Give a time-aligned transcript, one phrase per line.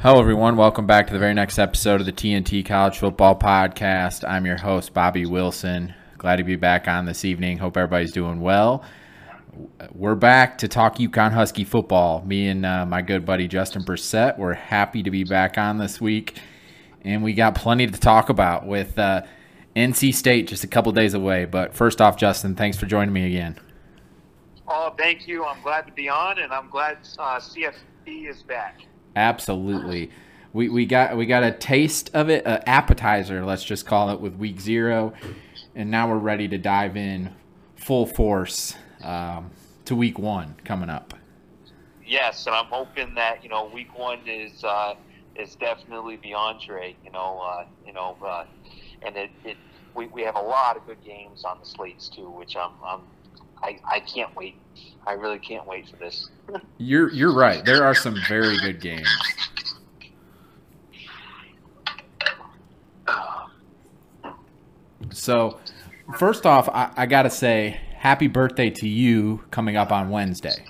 [0.00, 0.58] Hello, everyone.
[0.58, 4.28] Welcome back to the very next episode of the TNT College Football Podcast.
[4.28, 5.94] I'm your host, Bobby Wilson.
[6.18, 7.56] Glad to be back on this evening.
[7.56, 8.84] Hope everybody's doing well.
[9.92, 12.22] We're back to talk UConn Husky football.
[12.26, 14.38] Me and uh, my good buddy Justin Bressette.
[14.38, 16.38] We're happy to be back on this week,
[17.00, 19.22] and we got plenty to talk about with uh,
[19.74, 21.46] NC State just a couple days away.
[21.46, 23.58] But first off, Justin, thanks for joining me again.
[24.68, 25.46] Oh, thank you.
[25.46, 28.82] I'm glad to be on, and I'm glad uh, CFB is back.
[29.16, 30.10] Absolutely.
[30.52, 34.20] We, we got we got a taste of it, an appetizer, let's just call it,
[34.20, 35.12] with week zero,
[35.74, 37.34] and now we're ready to dive in
[37.76, 39.50] full force um,
[39.86, 41.14] to week one coming up.
[42.06, 44.94] Yes, and I'm hoping that you know week one is uh,
[45.34, 46.96] is definitely the entree.
[47.04, 48.44] You know, uh, you know, uh,
[49.02, 49.56] and it, it
[49.94, 53.00] we, we have a lot of good games on the slates too, which I'm, I'm
[53.62, 54.56] I, I can't wait.
[55.06, 56.30] I really can't wait for this.
[56.78, 57.64] you're you're right.
[57.64, 59.08] There are some very good games.
[65.12, 65.58] So,
[66.18, 70.64] first off, I, I got to say happy birthday to you coming up on Wednesday.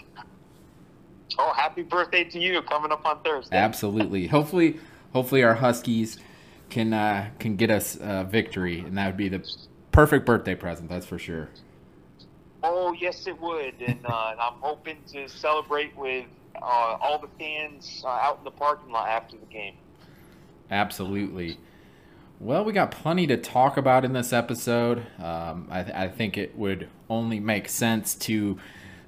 [1.39, 3.57] Oh, happy birthday to you coming up on Thursday.
[3.57, 4.27] Absolutely.
[4.27, 4.79] hopefully,
[5.13, 6.19] hopefully our Huskies
[6.71, 9.47] can uh, can get us a victory, and that would be the
[9.93, 10.89] perfect birthday present.
[10.89, 11.49] That's for sure.
[12.69, 16.27] Oh yes, it would, and uh, I'm hoping to celebrate with
[16.61, 19.77] uh, all the fans uh, out in the parking lot after the game.
[20.69, 21.59] Absolutely.
[22.41, 25.07] Well, we got plenty to talk about in this episode.
[25.23, 28.59] Um, I, th- I, think it would only make sense to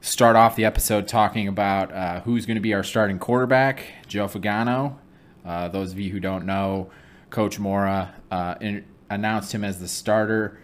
[0.01, 4.29] start off the episode talking about uh, who's going to be our starting quarterback, Joe
[4.29, 4.99] Fagnano.
[5.45, 6.91] Uh, those of you who don't know,
[7.31, 10.61] Coach Mora uh, in- announced him as the starter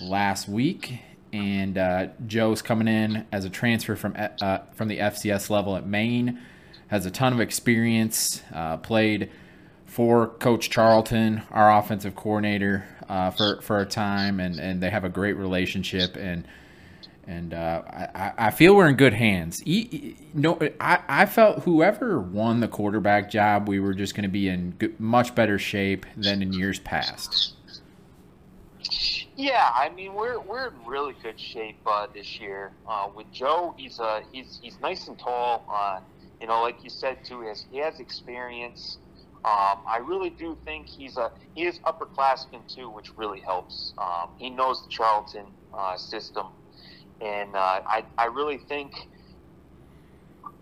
[0.00, 1.00] last week,
[1.32, 5.86] and uh, Joe's coming in as a transfer from uh, from the FCS level at
[5.86, 6.40] Maine.
[6.88, 8.42] Has a ton of experience.
[8.52, 9.30] Uh, played
[9.84, 15.04] for Coach Charlton, our offensive coordinator, uh, for for a time, and and they have
[15.04, 16.16] a great relationship.
[16.16, 16.46] And
[17.28, 17.82] and uh,
[18.14, 19.62] I, I feel we're in good hands.
[20.32, 24.48] No, I, I felt whoever won the quarterback job, we were just going to be
[24.48, 27.52] in good, much better shape than in years past.
[29.38, 32.74] Yeah, I mean we're we're in really good shape uh, this year.
[32.90, 35.66] Uh, with Joe, he's uh he's he's nice and tall.
[35.74, 36.00] Uh,
[36.40, 38.98] you know, like you said too, he has he has experience.
[39.44, 43.94] Um, I really do think he's a he is upperclassman too, which really helps.
[43.98, 45.46] Um, he knows the Charlton
[45.78, 46.48] uh, system,
[47.20, 48.92] and uh, I I really think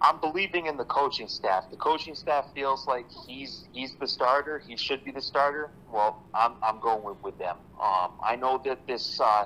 [0.00, 1.64] I'm believing in the coaching staff.
[1.70, 4.62] The coaching staff feels like he's he's the starter.
[4.66, 5.70] He should be the starter.
[5.92, 7.56] Well, I'm, I'm going with, with them.
[7.82, 9.44] Um, I know that this uh,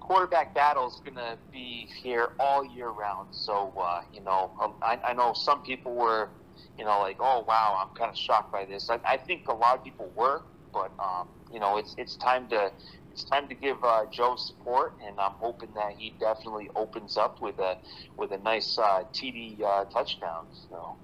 [0.00, 3.28] quarterback battle is going to be here all year round.
[3.32, 6.30] So uh, you know, um, I, I know some people were,
[6.78, 8.88] you know, like, oh wow, I'm kind of shocked by this.
[8.90, 10.42] I, I think a lot of people were,
[10.72, 12.70] but um, you know, it's it's time to
[13.18, 17.42] it's time to give uh, Joe support, and I'm hoping that he definitely opens up
[17.42, 17.76] with a
[18.16, 20.46] with a nice uh, TD uh, touchdown.
[20.70, 20.94] So.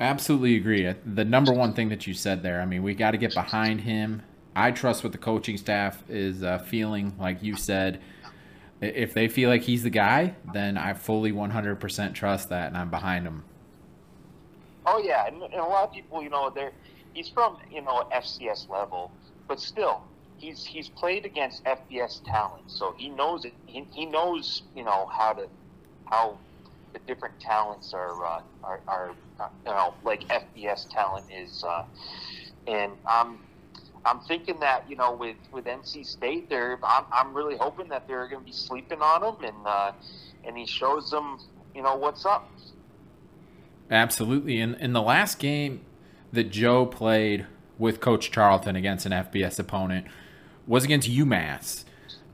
[0.00, 0.92] Absolutely agree.
[1.06, 3.82] The number one thing that you said there, I mean, we got to get behind
[3.82, 4.22] him.
[4.56, 8.00] I trust what the coaching staff is uh, feeling, like you said.
[8.80, 12.90] If they feel like he's the guy, then I fully 100% trust that, and I'm
[12.90, 13.44] behind him.
[14.84, 16.72] Oh yeah, and, and a lot of people, you know, they're
[17.14, 19.12] he's from you know FCS level,
[19.46, 20.02] but still,
[20.38, 23.52] he's he's played against FBS talent, so he knows it.
[23.66, 25.48] He, he knows you know how to
[26.06, 26.38] how
[26.92, 29.10] the different talents are uh, are, are
[29.40, 31.84] uh, you know like FBS talent is, uh,
[32.66, 33.38] and I'm
[34.04, 38.08] I'm thinking that you know with with NC State, they're I'm I'm really hoping that
[38.08, 39.92] they're going to be sleeping on him, and uh,
[40.44, 41.38] and he shows them
[41.74, 42.50] you know what's up.
[43.90, 45.82] Absolutely, in in the last game
[46.32, 47.46] that Joe played
[47.78, 50.06] with Coach Charlton against an FBS opponent
[50.68, 51.84] was against UMass,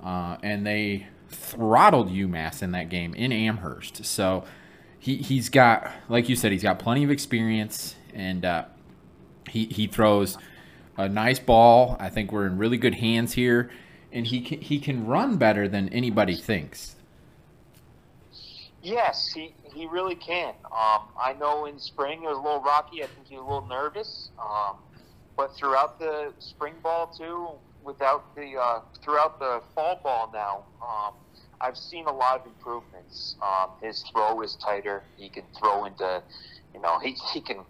[0.03, 4.05] uh, and they throttled UMass in that game in Amherst.
[4.05, 4.45] So
[4.99, 8.65] he he's got, like you said, he's got plenty of experience, and uh,
[9.49, 10.37] he he throws
[10.97, 11.97] a nice ball.
[12.01, 13.71] I think we're in really good hands here,
[14.13, 16.97] and he can, he can run better than anybody thinks.
[18.83, 20.53] Yes, he, he really can.
[20.67, 23.03] Um, I know in spring it was a little rocky.
[23.03, 24.31] I think he was a little nervous.
[24.39, 24.77] Um,
[25.37, 27.49] but throughout the spring ball too,
[27.85, 31.15] without the uh, throughout the fall ball now, um,
[31.61, 33.37] I've seen a lot of improvements.
[33.43, 35.05] Um, his throw is tighter.
[35.17, 36.23] He can throw into,
[36.75, 37.65] you know, he, he can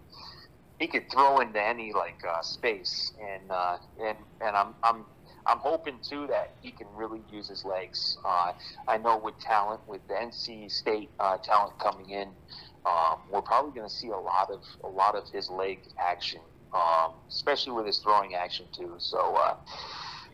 [0.79, 5.05] he could throw into any like uh, space, and uh, and and I'm I'm
[5.47, 8.17] I'm hoping too that he can really use his legs.
[8.27, 8.51] Uh,
[8.87, 12.29] I know with talent, with the NC State uh, talent coming in,
[12.85, 16.41] um, we're probably going to see a lot of a lot of his leg action,
[16.73, 18.95] um, especially with his throwing action too.
[18.99, 19.53] So uh,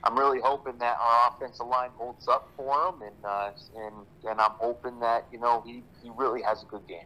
[0.03, 3.95] I'm really hoping that our offensive line holds up for him, and uh, and
[4.30, 7.06] and I'm hoping that you know he, he really has a good game.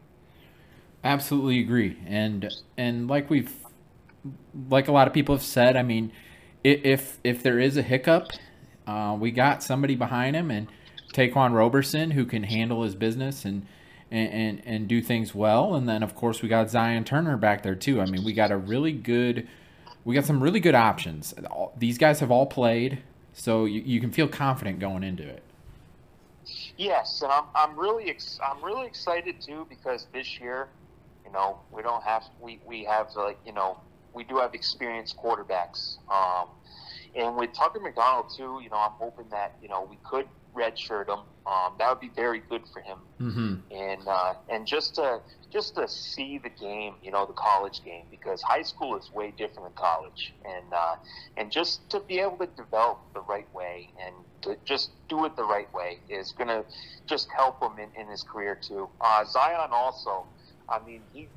[1.03, 3.53] Absolutely agree, and and like we've
[4.69, 6.11] like a lot of people have said, I mean,
[6.63, 8.27] if if there is a hiccup,
[8.87, 10.67] uh, we got somebody behind him, and
[11.13, 13.65] Ta'Quan Roberson who can handle his business and
[14.11, 15.75] and, and, and do things well.
[15.75, 18.01] And then of course we got Zion Turner back there too.
[18.01, 19.47] I mean, we got a really good,
[20.05, 21.33] we got some really good options.
[21.75, 22.99] These guys have all played,
[23.33, 25.41] so you, you can feel confident going into it.
[26.77, 30.67] Yes, and I'm, I'm really ex- I'm really excited too because this year,
[31.25, 33.79] you know, we don't have we, we have like you know
[34.13, 35.97] we do have experienced quarterbacks.
[36.09, 36.49] Um,
[37.15, 41.07] and with Tucker McDonald too, you know, I'm hoping that you know we could redshirt
[41.07, 41.19] him.
[41.45, 42.97] Um, that would be very good for him.
[43.21, 43.55] Mm-hmm.
[43.71, 45.19] And uh, and just to
[45.51, 49.31] just to see the game, you know, the college game, because high school is way
[49.37, 50.95] different than college, and uh,
[51.37, 55.35] and just to be able to develop the right way and to just do it
[55.35, 56.63] the right way is going to
[57.05, 58.87] just help him in, in his career too.
[59.01, 60.25] Uh, Zion also,
[60.69, 61.27] I mean, he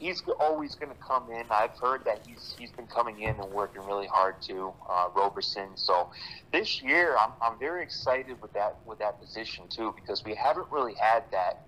[0.00, 1.44] he's always going to come in.
[1.50, 5.68] I've heard that he's he's been coming in and working really hard too, uh, Roberson.
[5.76, 6.10] So
[6.52, 10.66] this year, I'm I'm very excited with that with that position too because we haven't
[10.70, 11.66] really had that,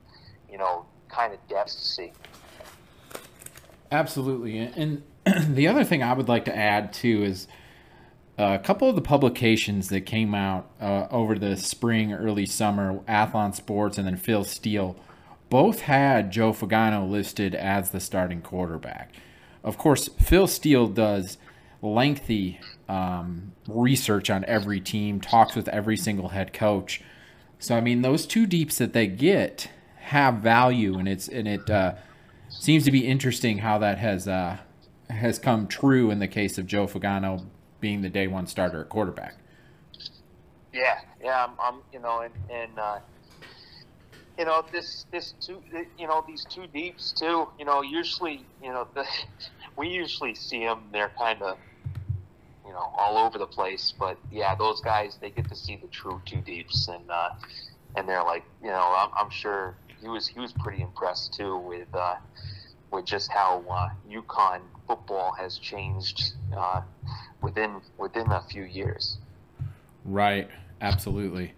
[0.50, 2.12] you know, kind of depth to see.
[3.93, 5.02] Absolutely, and
[5.55, 7.46] the other thing I would like to add too is.
[8.38, 13.00] Uh, a couple of the publications that came out uh, over the spring, early summer,
[13.06, 14.96] Athlon Sports, and then Phil Steele,
[15.53, 19.13] both had Joe Fagnano listed as the starting quarterback.
[19.63, 21.37] Of course, Phil Steele does
[21.83, 22.59] lengthy
[22.89, 27.03] um, research on every team, talks with every single head coach.
[27.59, 31.69] So I mean, those two deeps that they get have value, and it's and it
[31.69, 31.97] uh,
[32.49, 34.57] seems to be interesting how that has uh,
[35.11, 37.45] has come true in the case of Joe Fagnano
[37.79, 39.35] being the day one starter at quarterback.
[40.73, 43.01] Yeah, yeah, I'm, I'm you know, and and uh,
[44.38, 45.62] you know this this two
[45.99, 47.49] you know these two deeps too.
[47.58, 49.05] You know, usually you know the,
[49.76, 50.84] we usually see them.
[50.93, 51.58] They're kind of
[52.67, 55.88] you know all over the place, but yeah, those guys they get to see the
[55.88, 57.31] true two deeps, and uh,
[57.96, 61.56] and they're like you know I'm, I'm sure he was he was pretty impressed too
[61.56, 62.17] with uh,
[62.90, 66.82] with just how uh, UConn football has changed uh,
[67.43, 69.19] within within a few years.
[70.05, 70.49] Right.
[70.81, 71.52] Absolutely.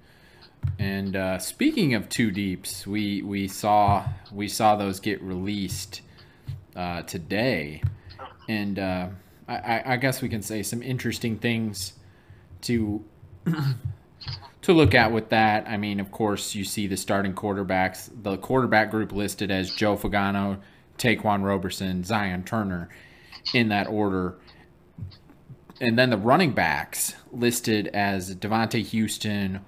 [0.78, 6.02] And uh, speaking of two deeps, we we saw we saw those get released
[6.76, 7.82] uh, today,
[8.49, 9.08] and uh,
[9.49, 11.94] I, I, guess we can say some interesting things
[12.62, 13.05] to
[14.62, 15.69] to look at with that.
[15.69, 19.96] I mean, of course, you see the starting quarterbacks, the quarterback group listed as Joe
[19.96, 20.60] Fagnano,
[20.96, 22.88] Ta'Quan Roberson, Zion Turner,
[23.52, 24.37] in that order.
[25.81, 29.60] And then the running backs listed as Devontae Houston,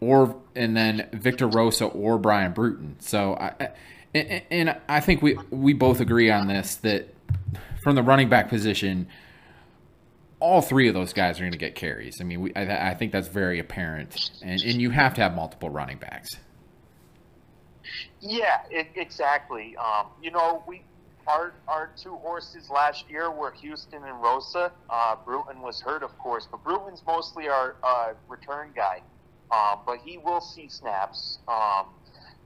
[0.00, 2.96] or and then Victor Rosa or Brian Brewton.
[3.00, 3.70] So I
[4.14, 7.14] and, and I think we we both agree on this that
[7.82, 9.08] from the running back position,
[10.40, 12.20] all three of those guys are going to get carries.
[12.20, 15.34] I mean, we, I, I think that's very apparent, and and you have to have
[15.34, 16.30] multiple running backs.
[18.20, 19.76] Yeah, it, exactly.
[19.76, 20.82] Um, you know, we
[21.26, 24.72] our our two horses last year were Houston and Rosa.
[24.88, 29.02] Uh, Brewton was hurt, of course, but Brewton's mostly our uh, return guy.
[29.50, 31.38] Um, but he will see snaps.
[31.48, 31.86] Um,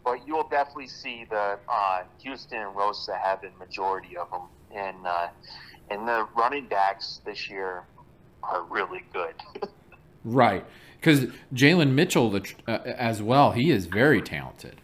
[0.04, 4.42] but you'll definitely see the uh, Houston and Rosa having majority of them,
[4.74, 5.28] and uh,
[5.90, 7.84] and the running backs this year
[8.42, 9.34] are really good.
[10.24, 10.64] right,
[11.00, 12.34] because Jalen Mitchell
[12.66, 14.76] uh, as well, he is very talented.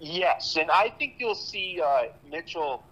[0.00, 2.84] Yes, and I think you'll see uh, Mitchell.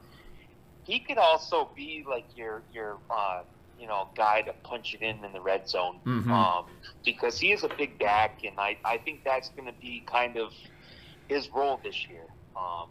[0.84, 3.42] He could also be like your your uh,
[3.78, 6.30] you know guy to punch it in in the red zone mm-hmm.
[6.30, 6.66] um,
[7.04, 10.36] because he is a big back, and I, I think that's going to be kind
[10.36, 10.52] of
[11.28, 12.24] his role this year.
[12.56, 12.88] Um,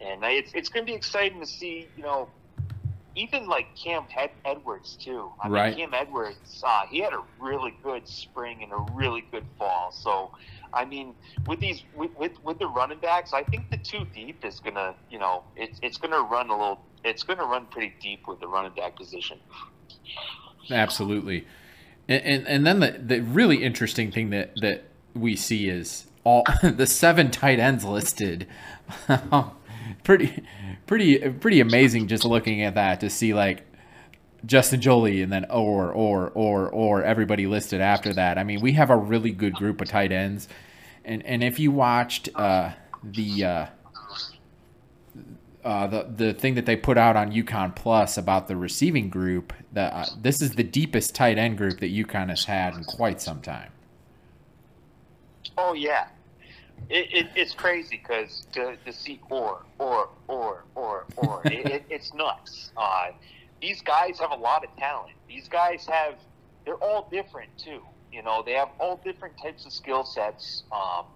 [0.00, 2.28] and it's it's going to be exciting to see you know
[3.14, 4.04] even like Cam
[4.44, 5.30] Edwards too.
[5.42, 5.76] I right.
[5.76, 9.92] mean, Cam Edwards, uh, he had a really good spring and a really good fall.
[9.92, 10.30] So,
[10.72, 11.14] I mean,
[11.46, 14.94] with these with with, with the running backs, I think the two deep is gonna,
[15.10, 16.80] you know, it's it's gonna run a little.
[17.04, 19.38] It's gonna run pretty deep with the running back position.
[20.70, 21.46] Absolutely.
[22.08, 24.84] And, and, and then the, the really interesting thing that, that
[25.14, 28.46] we see is all the seven tight ends listed.
[30.04, 30.42] pretty,
[30.86, 33.64] pretty, pretty amazing just looking at that to see like
[34.44, 38.38] Justin Joly and then or, or, or, or everybody listed after that.
[38.38, 40.48] I mean, we have a really good group of tight ends.
[41.04, 42.72] And, and if you watched uh,
[43.02, 43.66] the, uh,
[45.64, 49.52] uh, the the thing that they put out on UConn Plus about the receiving group.
[49.72, 53.20] That uh, this is the deepest tight end group that UConn has had in quite
[53.20, 53.70] some time.
[55.56, 56.08] Oh yeah,
[56.88, 61.84] it, it, it's crazy because to, to see or or or or or it, it,
[61.90, 62.72] it's nuts.
[62.76, 63.08] Uh,
[63.60, 65.14] these guys have a lot of talent.
[65.28, 66.16] These guys have
[66.64, 67.82] they're all different too.
[68.12, 70.64] You know, they have all different types of skill sets.
[70.72, 71.06] Um,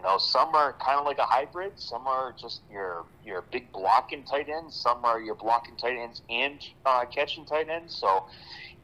[0.00, 1.72] you know, some are kind of like a hybrid.
[1.76, 4.74] Some are just your your big blocking tight ends.
[4.74, 7.94] Some are your blocking tight ends and uh, catching tight ends.
[7.94, 8.24] So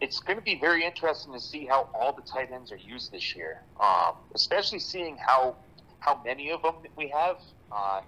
[0.02, 3.12] it's going to be very interesting to see how all the tight ends are used
[3.12, 5.56] this year, um, especially seeing how
[6.00, 7.38] how many of them we have.
[7.72, 8.02] Uh,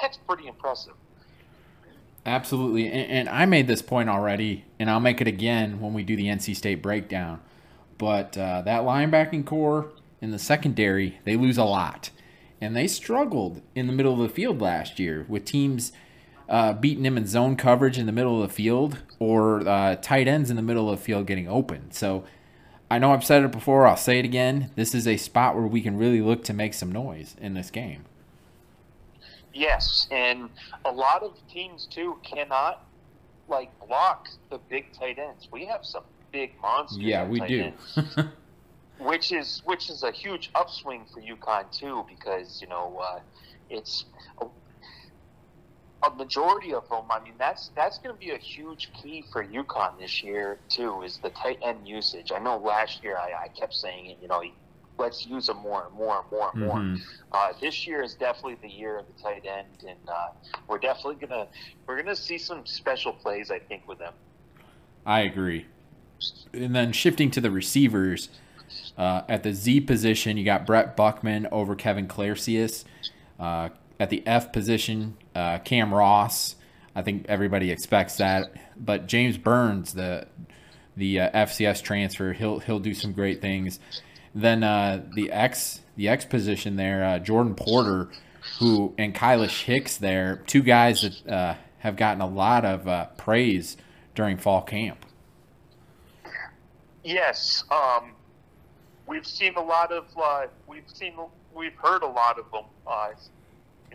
[0.00, 0.94] that's pretty impressive.
[2.24, 6.02] Absolutely, and, and, I made this point already, and I'll make it again when we
[6.02, 7.42] do the NC State breakdown.
[7.98, 9.90] But uh, that linebacking core
[10.22, 12.08] in the secondary, they lose a lot,
[12.64, 15.92] and they struggled in the middle of the field last year with teams
[16.48, 20.26] uh, beating them in zone coverage in the middle of the field or uh, tight
[20.26, 21.90] ends in the middle of the field getting open.
[21.90, 22.24] So
[22.90, 24.70] I know I've said it before, I'll say it again.
[24.76, 27.70] This is a spot where we can really look to make some noise in this
[27.70, 28.04] game.
[29.52, 30.48] Yes, and
[30.84, 32.84] a lot of teams too cannot
[33.46, 35.48] like block the big tight ends.
[35.52, 37.02] We have some big monsters.
[37.02, 37.72] Yeah, we do.
[38.98, 43.20] which is which is a huge upswing for UConn too, because you know uh,
[43.70, 44.04] it's
[46.04, 47.04] a majority of them.
[47.10, 51.02] I mean, that's that's going to be a huge key for UConn this year too.
[51.02, 52.32] Is the tight end usage?
[52.32, 54.18] I know last year I, I kept saying it.
[54.20, 54.42] You know,
[54.98, 56.78] let's use them more and more and more and more.
[56.78, 57.02] Mm-hmm.
[57.32, 60.28] Uh, this year is definitely the year of the tight end, and uh,
[60.68, 61.46] we're definitely gonna
[61.86, 63.50] we're gonna see some special plays.
[63.50, 64.14] I think with them.
[65.06, 65.66] I agree.
[66.52, 68.30] And then shifting to the receivers,
[68.96, 72.84] uh, at the Z position, you got Brett Buchman over Kevin Clercius.
[73.38, 76.56] Uh, at the F position, uh, Cam Ross.
[76.94, 78.52] I think everybody expects that.
[78.76, 80.26] But James Burns, the
[80.96, 83.80] the uh, FCS transfer, he'll he'll do some great things.
[84.34, 88.08] Then uh, the X the X position there, uh, Jordan Porter,
[88.58, 93.76] who and Kylish Hicks there, two guys that have gotten a lot of praise
[94.14, 95.04] during fall camp.
[97.02, 98.13] Yes, um,
[99.06, 100.06] we've seen a lot of
[100.66, 101.14] we've seen
[101.54, 102.64] we've heard a lot of them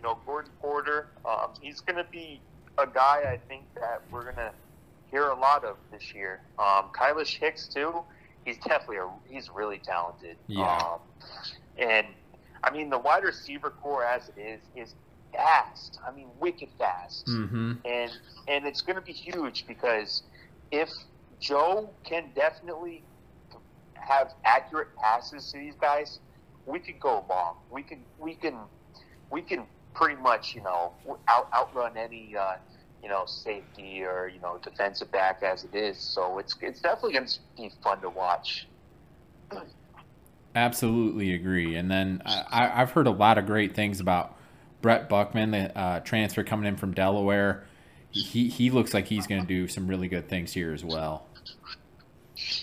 [0.00, 2.40] you know, Jordan Porter, um, he's going to be
[2.78, 4.52] a guy I think that we're going to
[5.10, 6.40] hear a lot of this year.
[6.58, 8.00] Um, Kylish Hicks too.
[8.46, 10.38] He's definitely a he's really talented.
[10.46, 10.74] Yeah.
[10.74, 11.00] Um,
[11.76, 12.06] and
[12.64, 14.94] I mean the wide receiver core as it is is
[15.34, 15.98] fast.
[16.06, 17.26] I mean wicked fast.
[17.26, 17.72] Mm-hmm.
[17.84, 18.10] And
[18.48, 20.22] and it's going to be huge because
[20.70, 20.88] if
[21.40, 23.02] Joe can definitely
[24.00, 26.20] have accurate passes to these guys,
[26.66, 27.56] we could go long.
[27.70, 28.56] We can we can
[29.30, 30.92] we can pretty much, you know,
[31.28, 32.56] out, outrun any, uh,
[33.02, 35.98] you know, safety or you know defensive back as it is.
[35.98, 38.66] So it's it's definitely going to be fun to watch.
[40.54, 41.76] Absolutely agree.
[41.76, 44.36] And then I, I've heard a lot of great things about
[44.82, 47.64] Brett Buchman, the uh, transfer coming in from Delaware.
[48.10, 51.26] He he looks like he's going to do some really good things here as well.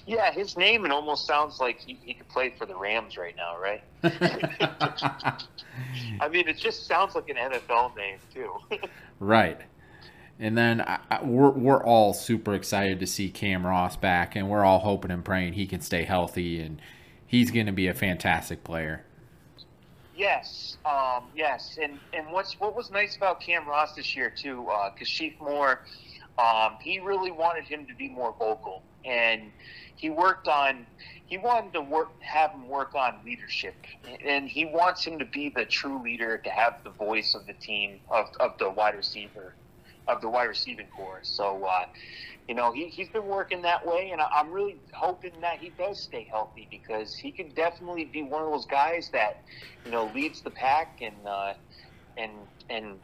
[0.08, 3.36] Yeah, his name it almost sounds like he, he could play for the Rams right
[3.36, 3.84] now, right?
[6.22, 8.54] I mean, it just sounds like an NFL name too.
[9.20, 9.60] right.
[10.40, 14.64] And then I, we're we're all super excited to see Cam Ross back, and we're
[14.64, 16.82] all hoping and praying he can stay healthy, and
[17.26, 19.04] he's going to be a fantastic player.
[20.16, 24.62] Yes, um, yes, and and what's what was nice about Cam Ross this year too,
[24.94, 25.82] because uh, Chief Moore,
[26.40, 29.52] um, he really wanted him to be more vocal and
[29.96, 30.86] he worked on
[31.26, 33.76] he wanted to work have him work on leadership.
[34.26, 37.54] And he wants him to be the true leader to have the voice of the
[37.54, 39.56] team of, of the wide receiver
[40.08, 41.20] of the wide receiving core.
[41.24, 41.86] So uh,
[42.48, 46.02] you know he, he's been working that way and i'm really hoping that he does
[46.02, 49.42] stay healthy because he can definitely be one of those guys that
[49.86, 51.54] you know leads the pack and uh,
[52.18, 52.32] and
[52.70, 53.00] and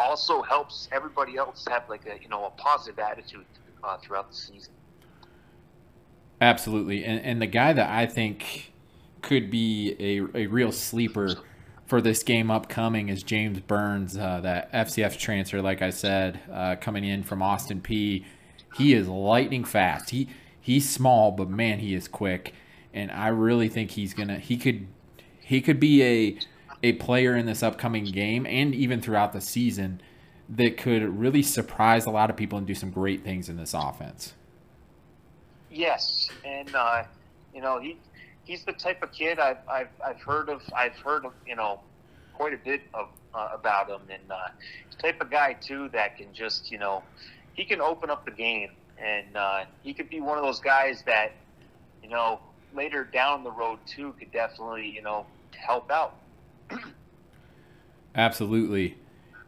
[0.00, 3.46] also helps everybody else have like a you know a positive attitude
[3.84, 4.74] uh, throughout the season
[6.40, 8.72] Absolutely, and and the guy that I think
[9.22, 11.34] could be a a real sleeper
[11.86, 15.62] for this game upcoming is James Burns, uh, that FCS transfer.
[15.62, 18.24] Like I said, uh, coming in from Austin Peay
[18.76, 20.10] he is lightning fast.
[20.10, 20.28] He
[20.60, 22.54] he's small, but man, he is quick,
[22.92, 24.86] and I really think he's gonna he could
[25.40, 26.38] he could be a
[26.82, 30.00] a player in this upcoming game and even throughout the season
[30.48, 33.74] that could really surprise a lot of people and do some great things in this
[33.74, 34.34] offense.
[35.78, 37.04] Yes, and uh,
[37.54, 37.96] you know he
[38.42, 40.60] he's the type of kid I've, I've I've heard of.
[40.74, 41.78] I've heard of you know
[42.34, 44.48] quite a bit of uh, about him, and uh,
[45.00, 47.04] type of guy too that can just you know
[47.52, 48.70] he can open up the game,
[49.00, 51.30] and uh, he could be one of those guys that
[52.02, 52.40] you know
[52.74, 56.16] later down the road too could definitely you know help out.
[58.16, 58.98] Absolutely.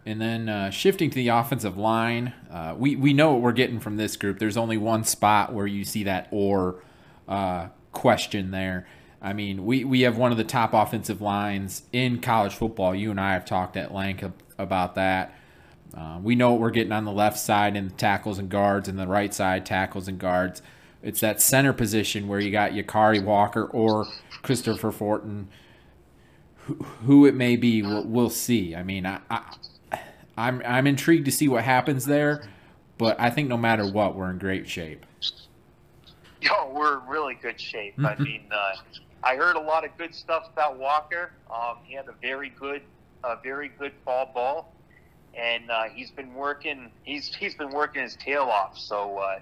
[0.07, 3.80] And then uh, shifting to the offensive line, uh, we, we know what we're getting
[3.80, 4.38] from this group.
[4.38, 6.83] There's only one spot where you see that or
[7.28, 8.87] uh, question there.
[9.23, 12.95] I mean, we, we have one of the top offensive lines in college football.
[12.95, 14.25] You and I have talked at length
[14.57, 15.35] about that.
[15.95, 18.88] Uh, we know what we're getting on the left side in the tackles and guards,
[18.88, 20.62] and the right side tackles and guards.
[21.02, 24.07] It's that center position where you got Yakari Walker or
[24.42, 25.49] Christopher Fortin.
[27.04, 28.76] Who, it may be, we'll, we'll see.
[28.76, 29.42] I mean, I, I
[30.40, 32.49] I'm I'm intrigued to see what happens there,
[32.97, 35.04] but I think no matter what, we're in great shape.
[36.40, 37.94] Yo, we're in really good shape.
[37.99, 38.23] I mm-hmm.
[38.23, 38.73] mean, uh,
[39.23, 41.32] I heard a lot of good stuff about Walker.
[41.54, 42.80] Um, he had a very good,
[43.23, 44.73] a very good fall ball,
[45.35, 46.90] and uh, he's been working.
[47.02, 48.78] He's he's been working his tail off.
[48.78, 49.40] So uh,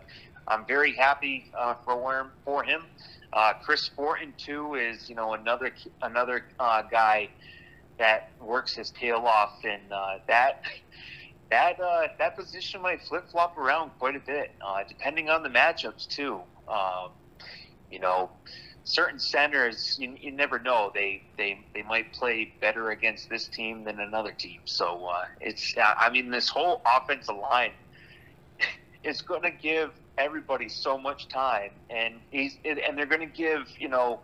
[0.49, 2.31] I'm very happy uh, for him.
[2.45, 2.83] For him,
[3.33, 5.71] uh, Chris Fortin too is you know another
[6.03, 7.29] another uh, guy
[7.99, 10.63] that works his tail off, and uh, that
[11.51, 15.49] that uh, that position might flip flop around quite a bit, uh, depending on the
[15.49, 16.41] matchups too.
[16.69, 17.11] Um,
[17.91, 18.31] you know,
[18.85, 23.85] certain centers you, you never know they, they they might play better against this team
[23.85, 24.61] than another team.
[24.65, 27.73] So uh, it's I mean this whole offensive line
[29.05, 33.69] is going to give everybody so much time, and he's and they're going to give
[33.79, 34.21] you know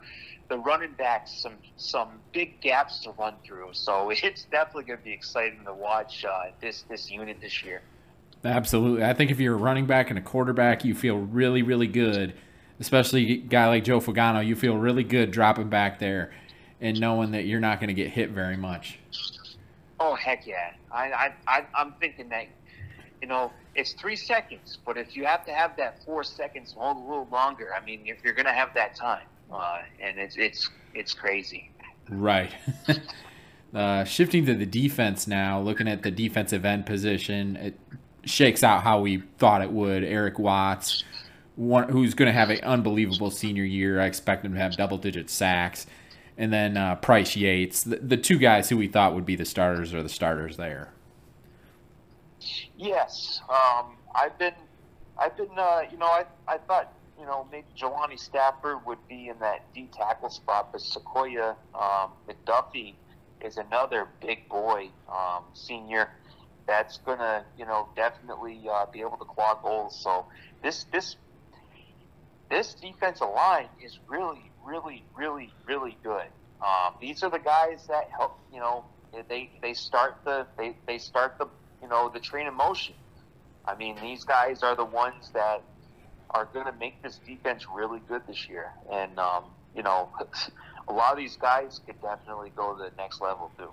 [0.48, 3.70] the running backs some some big gaps to run through.
[3.72, 7.82] So it's definitely going to be exciting to watch uh, this this unit this year.
[8.44, 11.88] Absolutely, I think if you're a running back and a quarterback, you feel really really
[11.88, 12.34] good.
[12.80, 16.32] Especially a guy like Joe Fagnano, you feel really good dropping back there
[16.80, 18.98] and knowing that you're not going to get hit very much.
[20.00, 20.72] Oh heck yeah!
[20.90, 22.46] I I, I I'm thinking that
[23.22, 26.96] you know it's three seconds, but if you have to have that four seconds hold
[26.96, 30.36] a little longer, I mean, if you're going to have that time uh, and it's
[30.36, 31.70] it's it's crazy.
[32.08, 32.50] Right.
[33.74, 37.78] uh, shifting to the defense now, looking at the defensive end position, it
[38.24, 40.04] shakes out how we thought it would.
[40.04, 41.04] Eric Watts,
[41.56, 44.00] one, who's going to have an unbelievable senior year.
[44.00, 45.86] I expect him to have double digit sacks.
[46.36, 49.44] And then uh, Pryce Yates, the, the two guys who we thought would be the
[49.44, 50.90] starters are the starters there.
[52.76, 54.52] Yes, um, I've been,
[55.16, 59.28] I've been, uh, you know, I, I thought you know, maybe Jelani Stafford would be
[59.28, 62.94] in that D tackle spot, but Sequoia um, McDuffie
[63.44, 66.08] is another big boy, um, senior,
[66.66, 70.00] that's gonna, you know, definitely uh, be able to clog holes.
[70.02, 70.26] So
[70.62, 71.16] this this
[72.50, 76.28] this defensive line is really, really, really, really good.
[76.60, 78.32] Um, these are the guys that help.
[78.52, 78.84] You know,
[79.28, 81.46] they they start the they they start the
[81.82, 82.94] you know the train in motion.
[83.66, 85.62] I mean, these guys are the ones that
[86.30, 88.72] are going to make this defense really good this year.
[88.90, 90.08] And, um, you know,
[90.88, 93.68] a lot of these guys could definitely go to the next level, too.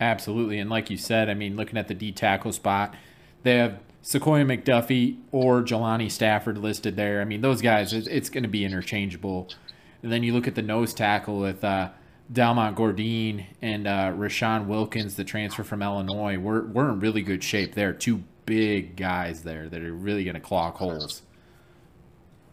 [0.00, 0.58] Absolutely.
[0.58, 2.94] And like you said, I mean, looking at the D tackle spot,
[3.42, 7.20] they have Sequoia McDuffie or Jelani Stafford listed there.
[7.20, 9.48] I mean, those guys, it's going to be interchangeable.
[10.02, 11.90] And then you look at the nose tackle with uh,
[12.32, 16.36] Dalmont Gourdine and uh, Rashawn Wilkins, the transfer from Illinois.
[16.36, 17.92] We're, we're in really good shape there.
[17.92, 21.22] Two big guys there that are really going to clog holes.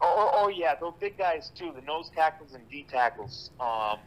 [0.02, 1.74] Oh, oh, oh, yeah, those big guys too.
[1.76, 3.52] The nose tackles and D tackles.
[3.60, 4.00] Um,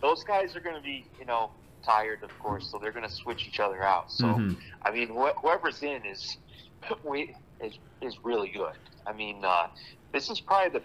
[0.00, 1.50] those guys are going to be, you know,
[1.84, 4.10] tired, of course, so they're going to switch each other out.
[4.10, 4.52] So, mm-hmm.
[4.82, 6.36] I mean, wh- whoever's in is,
[7.04, 8.74] we is is really good.
[9.06, 9.68] I mean, uh,
[10.12, 10.82] this is probably the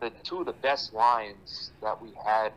[0.00, 2.52] the two of the best lines that we had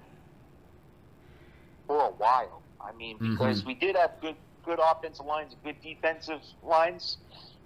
[1.88, 2.62] for a while.
[2.82, 3.32] I mean, mm-hmm.
[3.34, 3.68] because mm-hmm.
[3.68, 7.18] we did have good good offensive lines, good defensive lines,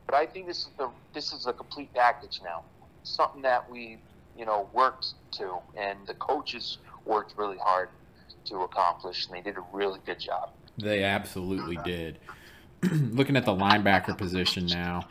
[0.05, 2.63] but I think this is the this is a complete package now
[3.03, 3.97] something that we,
[4.37, 7.89] you know, worked to, and the coaches worked really hard
[8.45, 10.49] to accomplish, and they did a really good job.
[10.77, 12.19] They absolutely did.
[12.91, 15.07] Looking at the linebacker position now,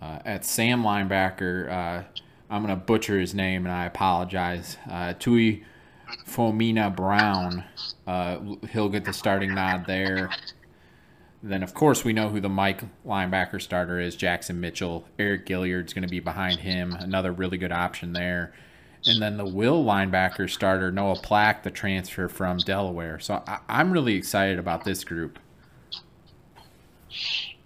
[0.00, 2.02] uh, at Sam linebacker, uh,
[2.50, 4.76] I'm going to butcher his name, and I apologize.
[4.90, 5.64] Uh, Tui
[6.26, 7.64] Fomina Brown,
[8.06, 8.38] uh,
[8.70, 10.30] he'll get the starting nod there.
[11.42, 15.04] Then, of course, we know who the Mike linebacker starter is Jackson Mitchell.
[15.18, 16.92] Eric Gilliard's going to be behind him.
[16.92, 18.52] Another really good option there.
[19.06, 23.18] And then the Will linebacker starter, Noah Plack, the transfer from Delaware.
[23.18, 25.40] So I, am really excited about this group.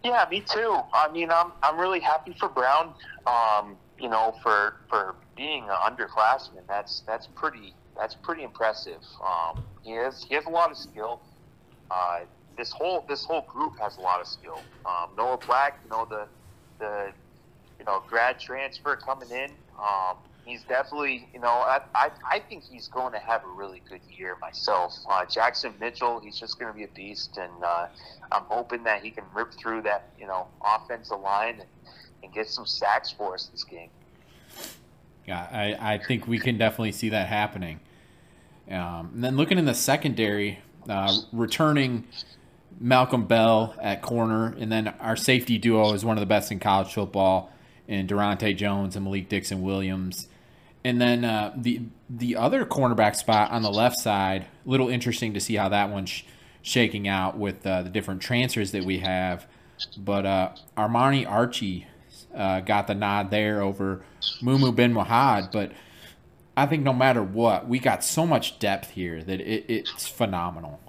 [0.02, 0.78] Yeah, me too.
[0.94, 2.94] I mean, I'm, I'm really happy for Brown.
[3.26, 9.02] Um, you know, for for being an underclassman, that's that's pretty that's pretty impressive.
[9.22, 11.20] Um, he has he has a lot of skill
[11.90, 12.20] uh,
[12.56, 14.60] this whole this whole group has a lot of skill.
[14.84, 16.26] Um, Noah Plack, you know the
[16.78, 17.12] the
[17.78, 19.50] you know grad transfer coming in.
[19.78, 23.82] Um, he's definitely you know I, I, I think he's going to have a really
[23.88, 24.94] good year myself.
[25.08, 27.86] Uh, Jackson Mitchell, he's just going to be a beast, and uh,
[28.32, 31.68] I'm hoping that he can rip through that you know offensive line and,
[32.22, 33.90] and get some sacks for us this game.
[35.26, 37.80] Yeah, I, I think we can definitely see that happening.
[38.70, 42.04] Um, and then looking in the secondary, uh, returning
[42.78, 46.58] Malcolm Bell at corner, and then our safety duo is one of the best in
[46.58, 47.52] college football,
[47.88, 50.28] and Daronte Jones and Malik Dixon Williams.
[50.84, 55.40] And then uh, the the other cornerback spot on the left side, little interesting to
[55.40, 56.22] see how that one's sh-
[56.62, 59.46] shaking out with uh, the different transfers that we have.
[59.96, 61.86] But uh, Armani Archie
[62.34, 64.02] uh, got the nod there over
[64.42, 65.50] Mumu Bin Wahad.
[65.50, 65.72] But
[66.56, 70.80] I think no matter what, we got so much depth here that it, it's phenomenal.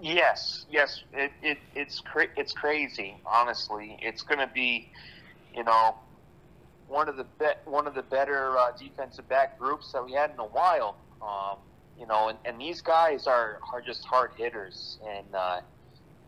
[0.00, 3.16] Yes, yes, it, it it's cra- it's crazy.
[3.30, 4.88] Honestly, it's going to be,
[5.54, 5.96] you know,
[6.86, 10.30] one of the be- one of the better uh, defensive back groups that we had
[10.30, 10.96] in a while.
[11.22, 11.58] Um,
[11.98, 15.60] you know, and, and these guys are are just hard hitters, and uh,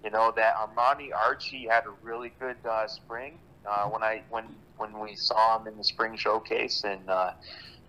[0.04, 4.46] you know that Armani Archie had a really good uh, spring uh, when I when
[4.76, 7.32] when we saw him in the spring showcase, and uh,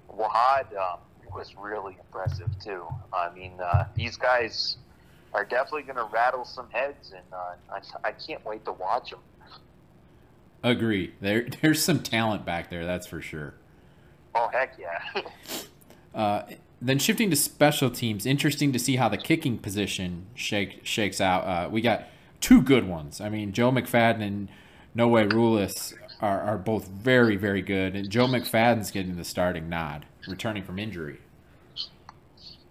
[0.09, 0.99] Wahad um,
[1.33, 2.85] was really impressive too.
[3.13, 4.77] I mean, uh, these guys
[5.33, 7.55] are definitely going to rattle some heads, and uh,
[8.03, 9.19] I, I can't wait to watch them.
[10.63, 11.13] Agree.
[11.21, 13.55] There, there's some talent back there, that's for sure.
[14.35, 15.21] Oh heck yeah!
[16.15, 16.43] uh,
[16.81, 21.43] then shifting to special teams, interesting to see how the kicking position shake shakes out.
[21.43, 22.05] Uh, we got
[22.41, 23.21] two good ones.
[23.21, 24.49] I mean, Joe McFadden and
[24.95, 30.05] Noe Ruelas are, are both very, very good, and Joe McFadden's getting the starting nod,
[30.27, 31.19] returning from injury.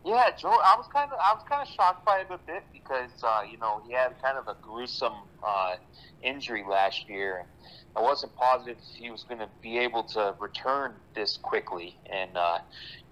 [0.05, 0.49] Yeah, Joe.
[0.51, 3.43] I was kind of I was kind of shocked by it a bit because uh,
[3.49, 5.13] you know he had kind of a gruesome
[5.47, 5.77] uh,
[6.23, 7.47] injury last year.
[7.95, 12.59] I wasn't positive he was going to be able to return this quickly, and uh,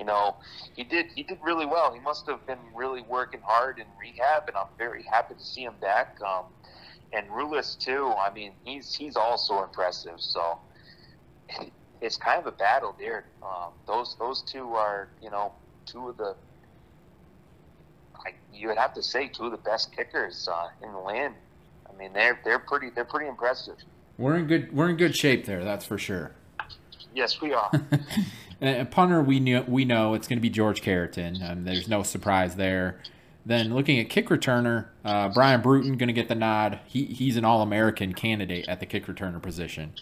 [0.01, 0.37] you know
[0.75, 1.07] he did.
[1.15, 1.95] He did really well.
[1.95, 5.63] He must have been really working hard in rehab, and I'm very happy to see
[5.63, 6.17] him back.
[6.27, 6.47] Um,
[7.13, 8.13] and Ruelas too.
[8.19, 10.19] I mean, he's he's also impressive.
[10.19, 10.59] So
[12.01, 13.27] it's kind of a battle there.
[13.43, 15.53] Um, those those two are you know
[15.87, 16.35] two of the
[18.27, 21.35] I, you would have to say two of the best kickers uh, in the land.
[21.89, 23.77] I mean, they're they're pretty they're pretty impressive.
[24.19, 25.65] We're in good we're in good shape there.
[25.65, 26.33] That's for sure.
[27.15, 27.71] Yes, we are.
[28.61, 31.43] and punter, we know we know it's going to be George Carrington.
[31.43, 33.01] and there's no surprise there.
[33.45, 36.81] Then looking at kick returner, uh, Brian Brewton going to get the nod.
[36.87, 39.95] He he's an All American candidate at the kick returner position.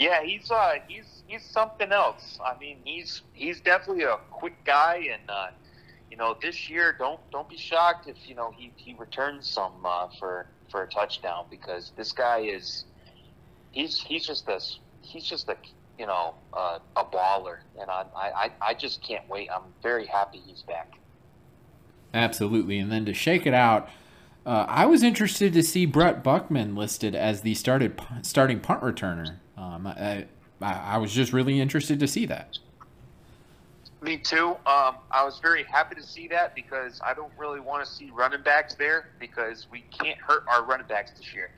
[0.00, 2.38] Yeah, he's uh he's he's something else.
[2.42, 5.48] I mean, he's he's definitely a quick guy, and uh,
[6.10, 9.74] you know, this year don't don't be shocked if you know he he returns some
[9.84, 12.86] uh, for for a touchdown because this guy is
[13.72, 15.56] he's he's just this he's just a
[15.98, 19.50] you know uh, a baller, and I, I I just can't wait.
[19.54, 20.94] I'm very happy he's back.
[22.14, 23.90] Absolutely, and then to shake it out.
[24.46, 29.36] Uh, I was interested to see Brett Buchman listed as the started starting punt returner.
[29.60, 30.26] Um, I,
[30.62, 32.58] I, was just really interested to see that.
[34.00, 34.56] Me too.
[34.64, 38.10] Um, I was very happy to see that because I don't really want to see
[38.10, 41.50] running backs there because we can't hurt our running backs this year.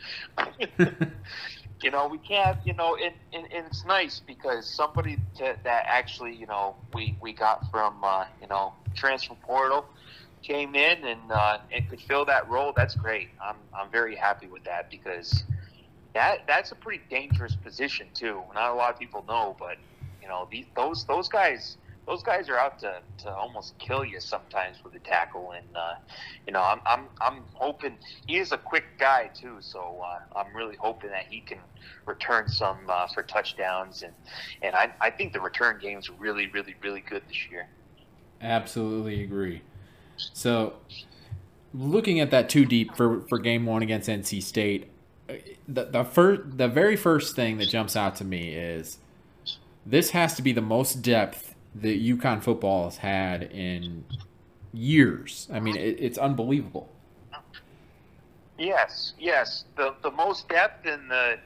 [1.81, 2.59] you know, we can't.
[2.65, 7.17] You know, and, and, and it's nice because somebody to, that actually, you know, we
[7.21, 9.87] we got from uh, you know transfer portal
[10.43, 12.73] came in and uh, and could fill that role.
[12.75, 13.29] That's great.
[13.41, 15.45] I'm I'm very happy with that because
[16.15, 18.43] that that's a pretty dangerous position too.
[18.55, 19.77] Not a lot of people know, but
[20.21, 24.19] you know these those those guys those guys are out to, to almost kill you
[24.19, 25.95] sometimes with a tackle, and uh,
[26.47, 27.97] you know I'm I'm I'm hoping
[28.27, 31.59] he is a quick guy too, so uh, I'm really hoping that he can
[32.07, 34.13] return some uh, for touchdowns, and
[34.63, 37.69] and I I think the return game is really really really good this year.
[38.41, 39.63] Absolutely agree.
[40.17, 40.75] So,
[41.73, 44.92] looking at that too deep for for game one against NC State,
[45.69, 48.99] the the first the very first thing that jumps out to me is
[49.85, 54.05] this has to be the most depth that UConn football has had in
[54.73, 55.49] years.
[55.53, 56.89] I mean, it, it's unbelievable.
[58.59, 61.39] Yes, yes, the the most depth in the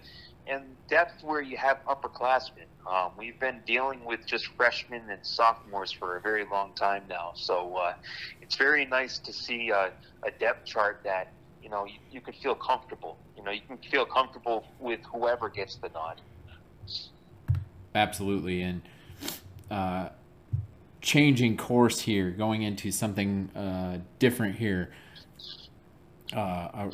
[0.46, 2.66] and depth where you have upperclassmen.
[2.87, 7.33] Um, we've been dealing with just freshmen and sophomores for a very long time now,
[7.35, 7.94] so uh,
[8.40, 9.90] it's very nice to see a,
[10.22, 11.33] a depth chart that
[11.66, 13.18] you know you, you could feel comfortable.
[13.37, 16.20] You know, you can feel comfortable with whoever gets the nod.
[17.92, 18.83] Absolutely, and
[19.68, 20.11] uh,
[21.00, 24.92] changing course here, going into something uh, different here.
[26.33, 26.90] Uh,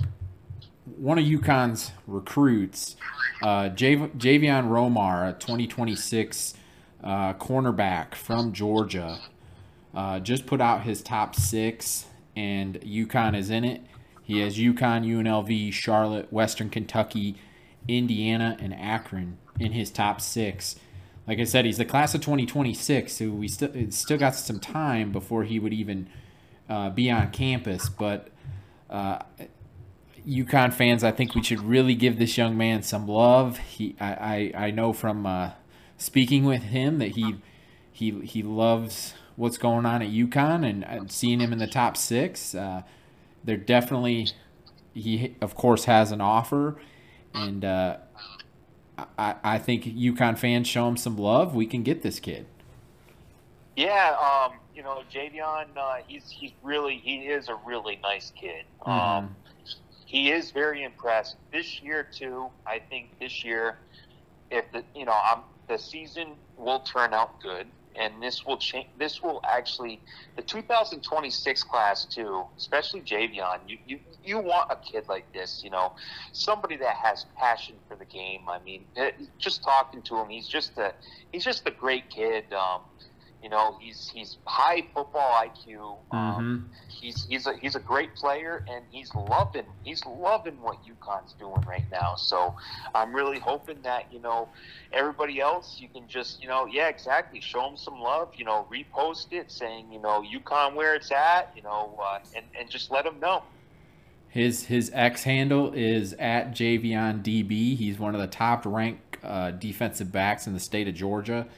[0.96, 2.96] one of UConn's recruits,
[3.42, 6.54] uh, Jav- Javion Romar, a 2026
[7.04, 9.18] uh, cornerback from Georgia,
[9.94, 13.82] uh, just put out his top six, and UConn is in it.
[14.22, 17.37] He has UConn, UNLV, Charlotte, Western Kentucky,
[17.88, 20.76] Indiana, and Akron in his top six.
[21.26, 25.12] Like I said, he's the class of 2026, so we still still got some time
[25.12, 26.08] before he would even
[26.68, 27.88] uh, be on campus.
[27.88, 28.28] But
[28.90, 29.20] uh,
[30.26, 33.58] UConn fans, I think we should really give this young man some love.
[33.58, 35.52] He, I, I, I know from uh,
[35.96, 37.37] speaking with him that he,
[37.90, 42.54] he, he loves what's going on at UConn and, seeing him in the top six.
[42.54, 42.82] Uh,
[43.44, 44.28] they're definitely,
[44.94, 46.76] he of course has an offer,
[47.35, 47.96] and uh,
[49.18, 51.55] I, I think UConn fans show him some love.
[51.55, 52.46] We can get this kid.
[53.76, 58.64] Yeah, um, you know, Javion, uh, he's he's really he is a really nice kid.
[58.83, 58.90] Mm-hmm.
[58.90, 59.37] Um,
[60.05, 62.48] he is very impressed this year too.
[62.66, 63.78] I think this year,
[64.50, 67.66] if the you know, I'm, the season will turn out good,
[67.98, 68.87] and this will change.
[68.98, 70.02] This will actually
[70.37, 73.61] the 2026 class too, especially Javion.
[73.66, 75.92] You you you want a kid like this, you know,
[76.33, 78.42] somebody that has passion for the game.
[78.48, 80.94] I mean, it, just talking to him, he's just a
[81.31, 82.52] he's just a great kid.
[82.52, 82.83] Um,
[83.42, 85.96] you know, he's he's high football IQ.
[86.12, 86.74] Um, mm-hmm.
[86.88, 91.61] He's he's a he's a great player, and he's loving he's loving what UConn's doing
[91.66, 92.14] right now.
[92.14, 92.55] So
[92.94, 94.48] I'm really hoping that you know
[94.92, 98.33] everybody else, you can just you know yeah exactly show him some love.
[98.37, 101.52] You know, repost it saying you know UConn where it's at.
[101.57, 103.42] You know, uh, and and just let him know.
[104.28, 107.76] His his X handle is at Javion DB.
[107.76, 111.48] He's one of the top ranked uh, defensive backs in the state of Georgia.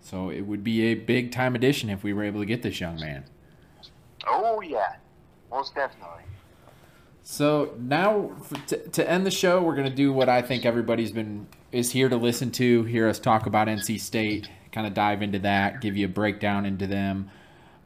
[0.00, 2.80] So it would be a big time addition if we were able to get this
[2.80, 3.24] young man.
[4.26, 4.96] Oh yeah,
[5.50, 6.24] most definitely.
[7.22, 8.30] So now
[8.68, 12.08] to, to end the show, we're gonna do what I think everybody's been is here
[12.08, 15.96] to listen to, hear us talk about NC State, kind of dive into that, give
[15.96, 17.30] you a breakdown into them.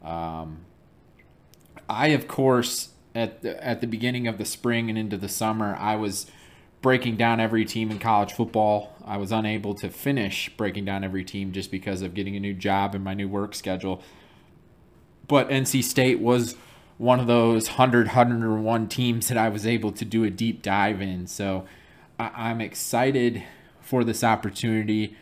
[0.01, 0.59] Um,
[1.89, 5.75] I of course at the, at the beginning of the spring and into the summer,
[5.79, 6.27] I was
[6.83, 8.93] breaking down every team in college football.
[9.05, 12.53] I was unable to finish breaking down every team just because of getting a new
[12.53, 14.03] job and my new work schedule.
[15.27, 16.55] But NC State was
[16.97, 21.01] one of those 100, 101 teams that I was able to do a deep dive
[21.01, 21.25] in.
[21.25, 21.65] So
[22.19, 23.43] I- am excited
[23.79, 25.15] for this opportunity.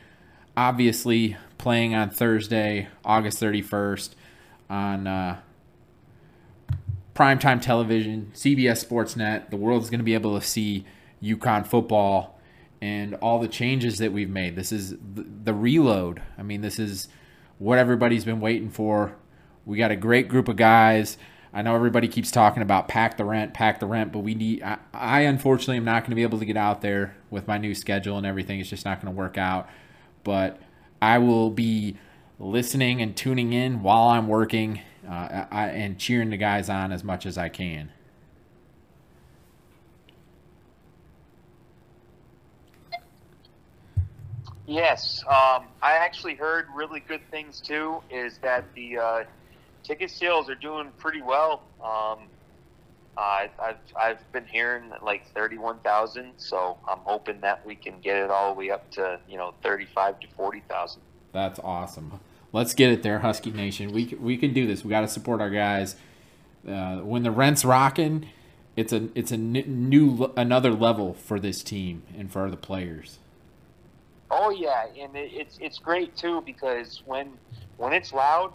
[0.58, 4.16] Obviously, playing on Thursday, August 31st
[4.68, 5.40] on uh,
[7.14, 9.52] primetime television, CBS Sportsnet.
[9.52, 10.86] The world's going to be able to see
[11.22, 12.40] UConn football
[12.82, 14.56] and all the changes that we've made.
[14.56, 16.22] This is the, reload.
[16.38, 17.08] I mean, this is
[17.60, 19.16] what everybody's been waiting for.
[19.66, 21.18] We got a great group of guys.
[21.54, 24.64] I know everybody keeps talking about pack the rent, pack the rent, but we need.
[24.64, 27.58] I, I unfortunately am not going to be able to get out there with my
[27.58, 28.60] new schedule and everything.
[28.60, 29.70] It's just not going to work out.
[30.24, 30.60] But
[31.02, 31.98] I will be
[32.40, 37.04] listening and tuning in while I'm working uh, I, and cheering the guys on as
[37.04, 37.92] much as I can.
[44.68, 48.02] Yes, um, I actually heard really good things too.
[48.10, 49.24] Is that the uh,
[49.84, 51.64] ticket sales are doing pretty well.
[51.84, 52.20] Um,
[53.18, 58.18] I've I've been hearing like thirty one thousand, so I'm hoping that we can get
[58.18, 61.02] it all the way up to you know thirty five to forty thousand.
[61.32, 62.20] That's awesome.
[62.54, 63.92] Let's get it there, Husky Nation.
[63.92, 64.84] We we can do this.
[64.84, 65.96] We got to support our guys.
[66.68, 68.28] Uh, when the rent's rocking,
[68.76, 73.20] it's a it's a new another level for this team and for the players.
[74.34, 77.34] Oh yeah, and it, it's it's great too because when
[77.76, 78.54] when it's loud,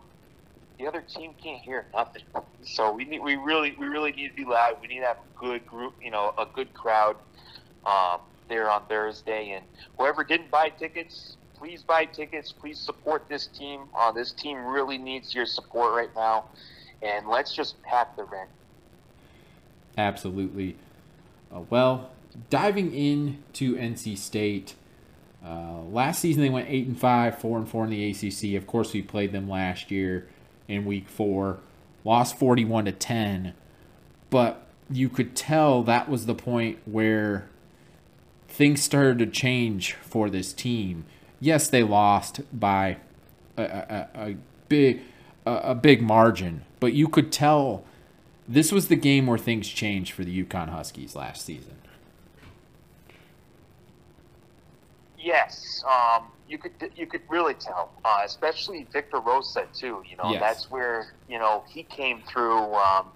[0.79, 2.23] the other team can't hear nothing.
[2.65, 4.79] So we need we really we really need to be loud.
[4.81, 7.17] We need to have a good group, you know, a good crowd
[7.85, 9.51] um, there on Thursday.
[9.51, 9.65] And
[9.99, 12.53] whoever didn't buy tickets, please buy tickets.
[12.53, 13.83] Please support this team.
[13.95, 16.47] Uh, this team really needs your support right now.
[17.03, 18.49] And let's just pack the rent.
[19.99, 20.77] Absolutely.
[21.55, 22.11] Uh, well,
[22.49, 24.75] diving into NC State.
[25.45, 28.57] Uh, last season they went eight and five, four and four in the ACC.
[28.57, 30.29] Of course, we played them last year
[30.69, 31.59] in Week Four,
[32.05, 33.55] lost forty-one to ten,
[34.31, 37.49] but you could tell that was the point where
[38.49, 41.05] things started to change for this team.
[41.41, 42.99] Yes, they lost by
[43.57, 44.37] a, a, a
[44.69, 45.03] big
[45.45, 47.85] a, a big margin, but you could tell
[48.49, 51.77] this was the game where things changed for the UConn Huskies last season.
[55.27, 60.03] Yes, um, you could you could really tell, uh, especially Victor Rosa too.
[60.11, 60.41] You know, Yes.
[60.41, 62.75] that's where you know he came through.
[62.75, 63.13] Um,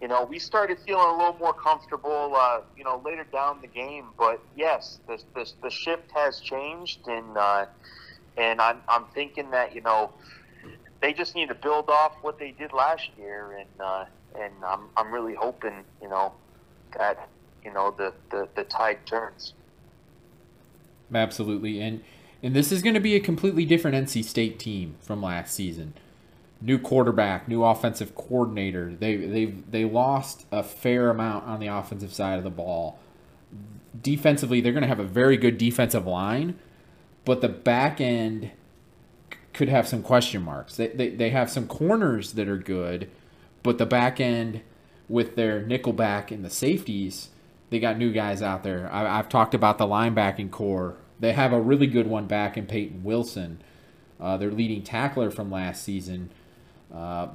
[0.00, 2.34] you know, we started feeling a little more comfortable.
[2.36, 7.00] Uh, you know, later down the game, but yes, the the, the shift has changed,
[7.06, 7.66] and uh,
[8.36, 10.12] and I'm I'm thinking that you know
[11.00, 14.04] they just need to build off what they did last year, and uh,
[14.40, 16.34] and I'm I'm really hoping you know
[16.98, 17.28] that
[17.64, 19.54] you know the the, the tide turns.
[21.14, 22.02] Absolutely, and
[22.42, 25.94] and this is going to be a completely different NC State team from last season.
[26.60, 28.94] New quarterback, new offensive coordinator.
[28.94, 32.98] They they they lost a fair amount on the offensive side of the ball.
[34.00, 36.58] Defensively, they're going to have a very good defensive line,
[37.24, 38.50] but the back end
[39.56, 40.76] could have some question marks.
[40.76, 43.10] They, they, they have some corners that are good,
[43.62, 44.60] but the back end
[45.08, 47.30] with their nickel back and the safeties,
[47.70, 48.90] they got new guys out there.
[48.92, 50.96] I, I've talked about the linebacking corps.
[51.18, 53.62] They have a really good one back in Peyton Wilson,
[54.20, 56.30] uh, their leading tackler from last season.
[56.94, 57.28] Uh,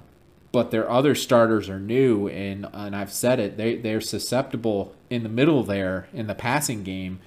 [0.52, 5.24] but their other starters are new, and and I've said it, they they're susceptible in
[5.24, 7.20] the middle there in the passing game,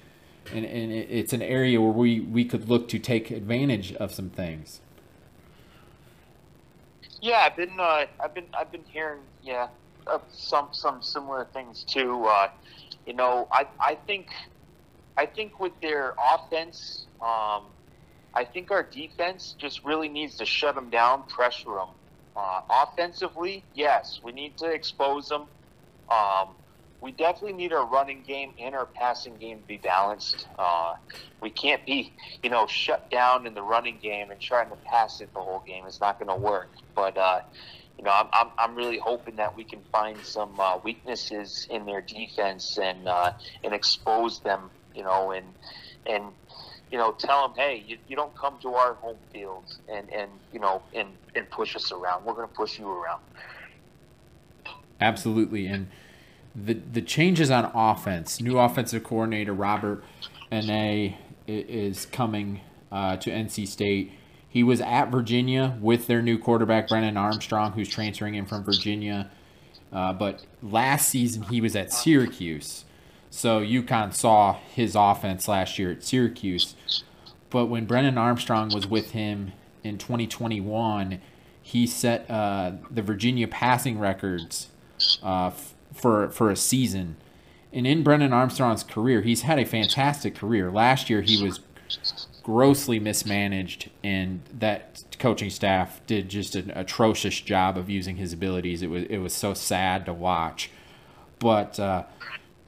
[0.53, 4.29] and and it's an area where we we could look to take advantage of some
[4.29, 4.79] things.
[7.21, 9.67] Yeah, I've been uh, I've been I've been hearing yeah
[10.31, 12.25] some some similar things too.
[12.25, 12.49] Uh,
[13.05, 14.27] you know, I I think
[15.17, 17.71] I think with their offense, um,
[18.33, 21.89] I think our defense just really needs to shut them down, pressure them.
[22.35, 25.47] Uh, offensively, yes, we need to expose them.
[26.11, 26.55] Um,
[27.01, 30.47] we definitely need our running game and our passing game to be balanced.
[30.57, 30.95] Uh,
[31.41, 35.21] we can't be, you know, shut down in the running game and trying to pass
[35.21, 35.83] it the whole game.
[35.87, 36.69] It's not going to work.
[36.95, 37.41] But uh,
[37.97, 41.85] you know, I'm, I'm, I'm really hoping that we can find some uh, weaknesses in
[41.85, 44.69] their defense and uh, and expose them.
[44.93, 45.45] You know, and
[46.05, 46.25] and
[46.91, 50.31] you know, tell them, hey, you, you don't come to our home field and and
[50.53, 52.25] you know and and push us around.
[52.25, 53.21] We're going to push you around.
[55.01, 55.87] Absolutely, and
[56.55, 58.41] the the changes on offense.
[58.41, 60.03] New offensive coordinator Robert
[60.51, 61.15] Anae
[61.47, 64.11] is coming uh, to NC State.
[64.55, 69.29] He was at Virginia with their new quarterback Brennan Armstrong, who's transferring in from Virginia.
[69.91, 72.85] Uh, but last season he was at Syracuse,
[73.29, 76.73] so UConn saw his offense last year at Syracuse.
[77.49, 79.51] But when Brennan Armstrong was with him
[79.83, 81.19] in 2021,
[81.61, 84.69] he set uh, the Virginia passing records
[85.21, 87.17] uh, f- for for a season.
[87.73, 90.71] And in Brennan Armstrong's career, he's had a fantastic career.
[90.71, 91.59] Last year, he was
[92.45, 98.83] grossly mismanaged, and that coaching staff did just an atrocious job of using his abilities.
[98.83, 100.69] It was it was so sad to watch.
[101.39, 102.03] But uh,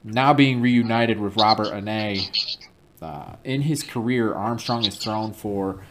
[0.04, 2.28] now being reunited with Robert Anae,
[3.04, 5.84] uh, in his career, Armstrong has thrown for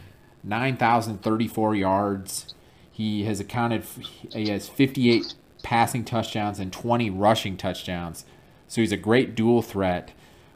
[0.42, 2.54] 9,034 yards.
[2.90, 3.84] He has accounted,
[4.32, 8.24] he has 58 passing touchdowns and 20 rushing touchdowns.
[8.66, 10.10] So he's a great dual threat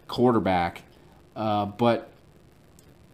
[0.08, 0.82] quarterback.
[1.36, 2.09] Uh, but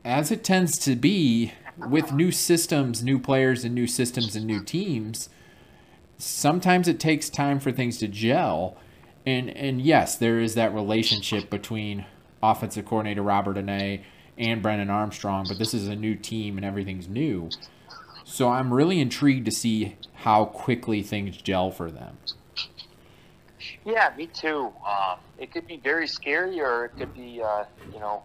[0.06, 4.62] as it tends to be with new systems, new players, and new systems and new
[4.62, 5.28] teams,
[6.16, 8.76] sometimes it takes time for things to gel.
[9.26, 12.06] And and yes, there is that relationship between
[12.40, 14.02] offensive coordinator Robert Anae
[14.38, 17.50] and Brennan Armstrong, but this is a new team and everything's new.
[18.22, 22.18] So I'm really intrigued to see how quickly things gel for them.
[23.84, 24.72] Yeah, me too.
[24.86, 28.22] Um, it could be very scary, or it could be, uh, you know,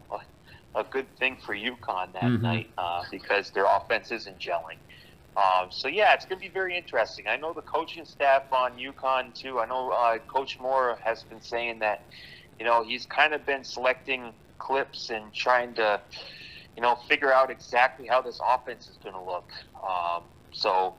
[0.75, 2.41] a, good thing for UConn that Mhm.
[2.41, 4.79] night uh, because their offense isn't gelling.
[5.35, 7.27] Um, so yeah, it's going to be very interesting.
[7.27, 9.59] I know the coaching staff on UConn too.
[9.59, 12.05] I know uh, Coach Mora has been saying that,
[12.59, 16.01] you know, he's kind of been selecting clips and trying to,
[16.75, 19.49] you know, figure out exactly how this offense is going to look.
[19.81, 20.95] Um, so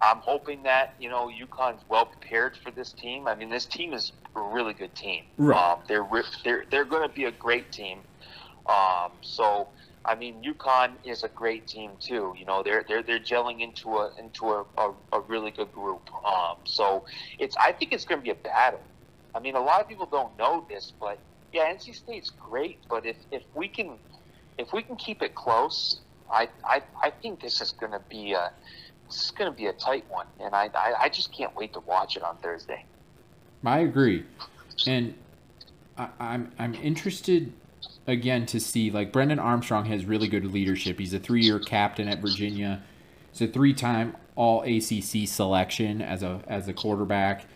[0.00, 3.26] I'm hoping that you know UConn's well prepared for this team.
[3.26, 5.22] I mean, this team is a really good team.
[5.38, 5.72] Right.
[5.72, 6.06] Um, they're
[6.44, 8.00] they're they're going to be a great team.
[8.68, 9.68] Um, so
[10.06, 12.34] I mean, UConn is a great team too.
[12.38, 16.08] You know, they're they're they're gelling into a into a, a, a really good group.
[16.24, 17.04] Um, so
[17.38, 18.80] it's I think it's going to be a battle.
[19.34, 21.18] I mean, a lot of people don't know this, but
[21.52, 22.78] yeah, NC State's great.
[22.88, 23.98] But if if we can
[24.58, 26.00] if we can keep it close,
[26.30, 28.52] I I, I think this is going to be a
[29.08, 31.72] this is going to be a tight one, and I, I I just can't wait
[31.72, 32.84] to watch it on Thursday.
[33.64, 34.24] I agree,
[34.86, 35.14] and
[35.98, 37.52] I, I'm I'm interested
[38.06, 40.98] again to see like Brennan Armstrong has really good leadership.
[40.98, 42.82] He's a three-year captain at Virginia.
[43.32, 47.46] He's a three-time All ACC selection as a as a quarterback.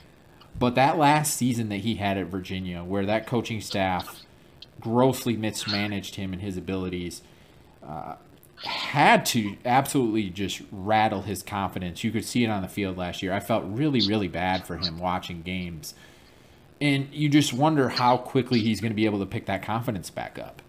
[0.58, 4.20] But that last season that he had at Virginia, where that coaching staff
[4.80, 7.22] grossly mismanaged him and his abilities.
[7.86, 8.16] Uh,
[8.64, 12.04] had to absolutely just rattle his confidence.
[12.04, 13.32] You could see it on the field last year.
[13.32, 15.94] I felt really, really bad for him watching games.
[16.80, 20.10] And you just wonder how quickly he's going to be able to pick that confidence
[20.10, 20.62] back up.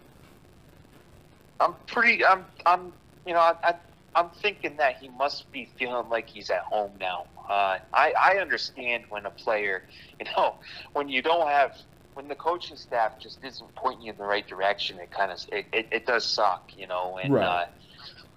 [1.59, 2.91] I'm pretty, I'm, I'm,
[3.25, 3.75] you know, I, I
[4.13, 7.27] I'm thinking that he must be feeling like he's at home now.
[7.47, 9.83] Uh, I, I understand when a player,
[10.19, 10.55] you know,
[10.93, 11.77] when you don't have,
[12.13, 15.39] when the coaching staff just isn't pointing you in the right direction, it kind of,
[15.51, 17.45] it, it, it does suck, you know, and, right.
[17.45, 17.65] uh,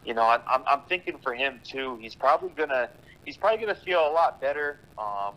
[0.04, 1.96] you know, I'm, I'm thinking for him too.
[2.00, 2.90] He's probably gonna
[3.24, 5.34] he's probably gonna feel a lot better um,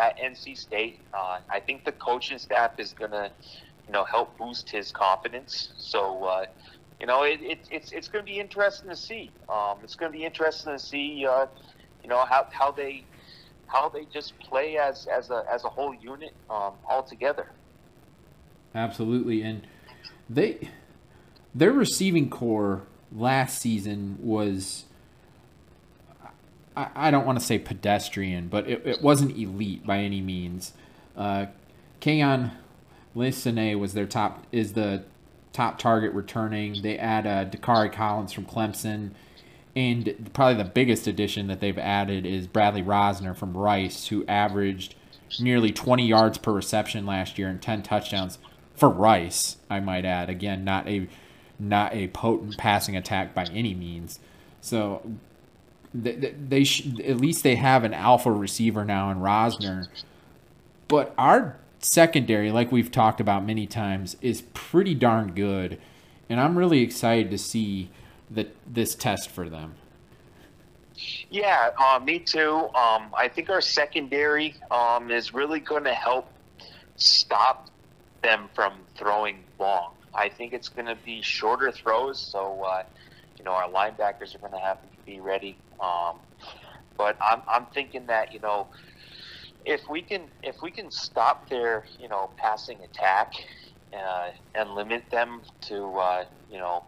[0.00, 0.98] at NC State.
[1.12, 3.30] Uh, I think the coaching staff is gonna,
[3.86, 5.72] you know, help boost his confidence.
[5.76, 6.46] So, uh,
[6.98, 9.30] you know, it, it, it's it's going to be interesting to see.
[9.48, 11.46] Um, it's going to be interesting to see, uh,
[12.02, 13.04] you know, how, how they
[13.66, 17.50] how they just play as as a as a whole unit um, all together.
[18.74, 19.66] Absolutely, and
[20.28, 20.70] they
[21.54, 22.82] their receiving corps
[23.12, 24.84] last season was
[26.94, 30.72] I, don't want to say pedestrian, but it, it wasn't elite by any means.
[31.16, 31.46] Uh,
[32.00, 32.52] Keyon
[33.16, 35.04] Lesane was their top is the
[35.52, 36.82] top target returning.
[36.82, 39.10] They add uh, Dacari Collins from Clemson.
[39.76, 44.96] And probably the biggest addition that they've added is Bradley Rozner from Rice, who averaged
[45.38, 48.38] nearly 20 yards per reception last year and 10 touchdowns
[48.74, 50.30] for Rice, I might add.
[50.30, 51.06] Again, not a
[51.58, 54.18] not a potent passing attack by any means.
[54.62, 55.02] So
[55.94, 56.62] they, they
[57.04, 59.88] at least they have an alpha receiver now in Rozner.
[60.88, 65.80] But our secondary, like we've talked about many times, is pretty darn good,
[66.28, 67.90] and I'm really excited to see
[68.30, 69.74] that this test for them.
[71.30, 72.68] Yeah, uh, me too.
[72.74, 76.30] Um, I think our secondary um, is really going to help
[76.96, 77.70] stop
[78.22, 79.94] them from throwing long.
[80.12, 82.82] I think it's going to be shorter throws, so uh,
[83.38, 85.56] you know our linebackers are going to have to be ready.
[85.80, 86.16] Um,
[86.96, 88.66] but I'm I'm thinking that you know
[89.64, 93.34] if we can if we can stop their you know passing attack
[93.92, 96.84] uh, and limit them to uh, you know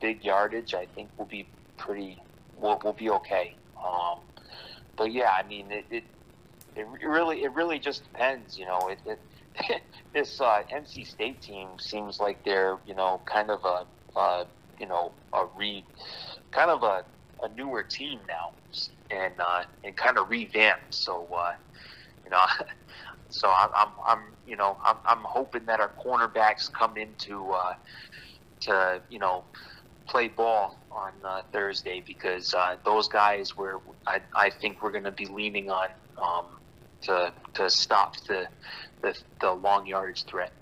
[0.00, 2.20] big yardage, I think we'll be pretty
[2.58, 3.54] we'll, we'll be okay.
[3.82, 4.18] Um,
[4.96, 6.04] but yeah, I mean it, it
[6.74, 8.58] it really it really just depends.
[8.58, 9.82] You know, it, it
[10.12, 13.86] this uh, NC State team seems like they're you know kind of a
[14.18, 14.44] uh,
[14.78, 15.84] you know a re
[16.50, 17.04] kind of a,
[17.42, 18.52] a newer team now
[19.10, 20.94] and uh, and kind of revamped.
[20.94, 21.54] So uh,
[22.24, 22.40] you know,
[23.28, 27.74] so I'm, I'm, I'm you know I'm, I'm hoping that our cornerbacks come into uh,
[28.60, 29.44] to you know
[30.06, 35.04] play ball on uh, Thursday because uh, those guys were I, I think we're going
[35.04, 35.88] to be leaning on
[36.20, 36.46] um,
[37.02, 38.46] to to stop the
[39.02, 40.52] the, the long yardage threat.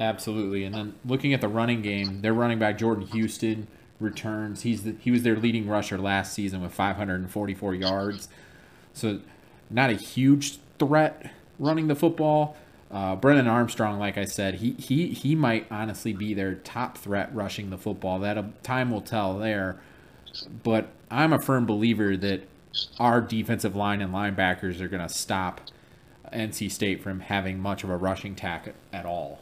[0.00, 0.62] Absolutely.
[0.64, 3.66] And then looking at the running game, their running back Jordan Houston
[4.00, 4.62] returns.
[4.62, 8.28] He's the, he was their leading rusher last season with 544 yards.
[8.92, 9.20] So
[9.70, 12.56] not a huge threat running the football.
[12.90, 17.34] Uh, Brennan Armstrong, like I said, he, he he might honestly be their top threat
[17.34, 18.18] rushing the football.
[18.20, 19.78] That time will tell there.
[20.62, 22.48] But I'm a firm believer that
[22.98, 25.60] our defensive line and linebackers are going to stop
[26.32, 29.40] NC State from having much of a rushing tack at all.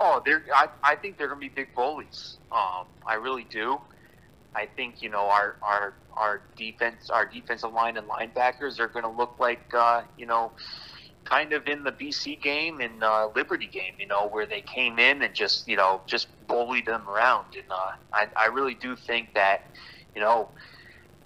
[0.00, 0.44] Oh, they're.
[0.54, 2.38] I, I think they're going to be big bullies.
[2.52, 3.80] Um, I really do.
[4.54, 9.04] I think you know our our our defense, our defensive line and linebackers are going
[9.04, 10.52] to look like uh, you know,
[11.24, 13.94] kind of in the BC game and uh, Liberty game.
[13.98, 17.54] You know, where they came in and just you know just bullied them around.
[17.54, 19.62] And uh, I I really do think that
[20.14, 20.48] you know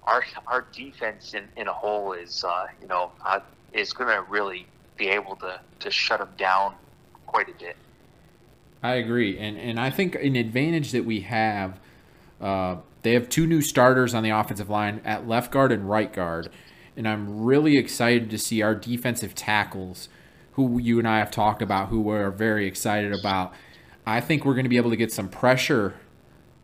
[0.03, 3.39] our our defense in, in a whole is uh, you know uh,
[3.71, 4.67] is going to really
[4.97, 6.75] be able to to shut them down
[7.25, 7.75] quite a bit.
[8.83, 11.79] I agree, and and I think an advantage that we have,
[12.41, 16.11] uh, they have two new starters on the offensive line at left guard and right
[16.11, 16.49] guard,
[16.97, 20.09] and I'm really excited to see our defensive tackles,
[20.53, 23.53] who you and I have talked about, who we're very excited about.
[24.05, 25.95] I think we're going to be able to get some pressure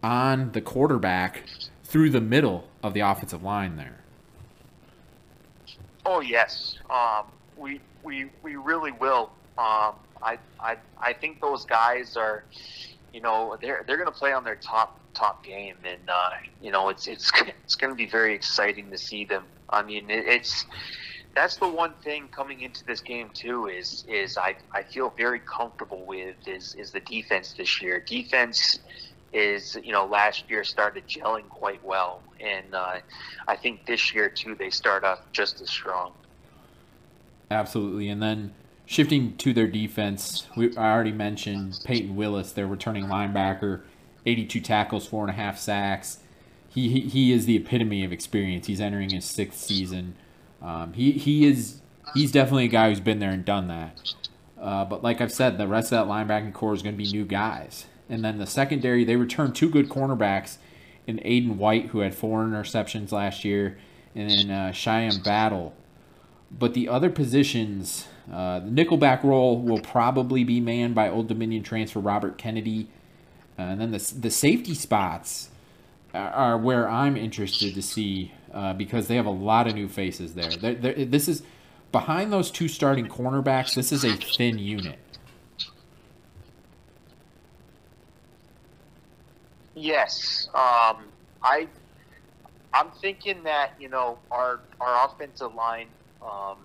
[0.04, 1.46] on the quarterback
[1.86, 4.02] through the middle of the offensive line there.
[6.06, 9.32] Oh yes, um, we we we really will.
[9.58, 12.44] Um, I I I think those guys are,
[13.14, 16.30] you know, they're they're going to play on their top top game, and uh,
[16.62, 17.32] you know, it's it's
[17.64, 19.44] it's going to be very exciting to see them.
[19.70, 20.66] I mean, it, it's
[21.36, 25.40] that's the one thing coming into this game too is is I, I feel very
[25.40, 28.00] comfortable with is is the defense this year.
[28.00, 28.80] Defense
[29.32, 32.98] is you know last year started gelling quite well, and uh,
[33.48, 36.14] I think this year too they start off just as strong.
[37.52, 38.54] Absolutely, and then
[38.90, 43.82] shifting to their defense, we I already mentioned Peyton Willis, their returning linebacker,
[44.26, 46.18] 82 tackles, four and a half sacks.
[46.68, 48.66] He, he, he is the epitome of experience.
[48.66, 50.16] He's entering his sixth season.
[50.60, 51.82] Um, he, he is
[52.16, 54.00] he's definitely a guy who's been there and done that.
[54.60, 57.12] Uh, but like I've said, the rest of that linebacking corps is going to be
[57.12, 57.86] new guys.
[58.10, 60.58] And then the secondary, they returned two good cornerbacks
[61.06, 63.78] in Aydan White, who had four interceptions last year,
[64.16, 65.76] and then uh, Shyheim Battle.
[66.52, 71.64] But the other positions, uh, the nickelback role will probably be manned by Old Dominion
[71.64, 72.90] transfer Robert Kennedy.
[73.58, 75.50] Uh, and then the, the safety spots
[76.14, 79.88] are, are where I'm interested to see uh, because they have a lot of new
[79.88, 80.52] faces there.
[80.52, 81.44] They're, they're, this is
[81.92, 83.76] behind those two starting cornerbacks.
[83.76, 85.00] This is a thin unit.
[89.76, 91.06] Yes, um,
[91.42, 91.68] I
[92.74, 95.88] I'm thinking that you know our our offensive line,
[96.22, 96.58] um,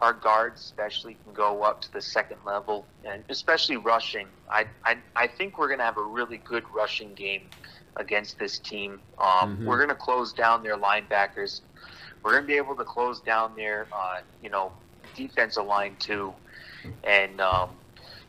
[0.00, 4.26] our guards especially can go up to the second level, and especially rushing.
[4.50, 7.42] I I, I think we're gonna have a really good rushing game
[7.96, 9.00] against this team.
[9.18, 9.66] Um, mm-hmm.
[9.66, 11.60] We're gonna close down their linebackers.
[12.22, 14.72] We're gonna be able to close down their uh, you know
[15.16, 16.32] defensive line too,
[17.04, 17.70] and um,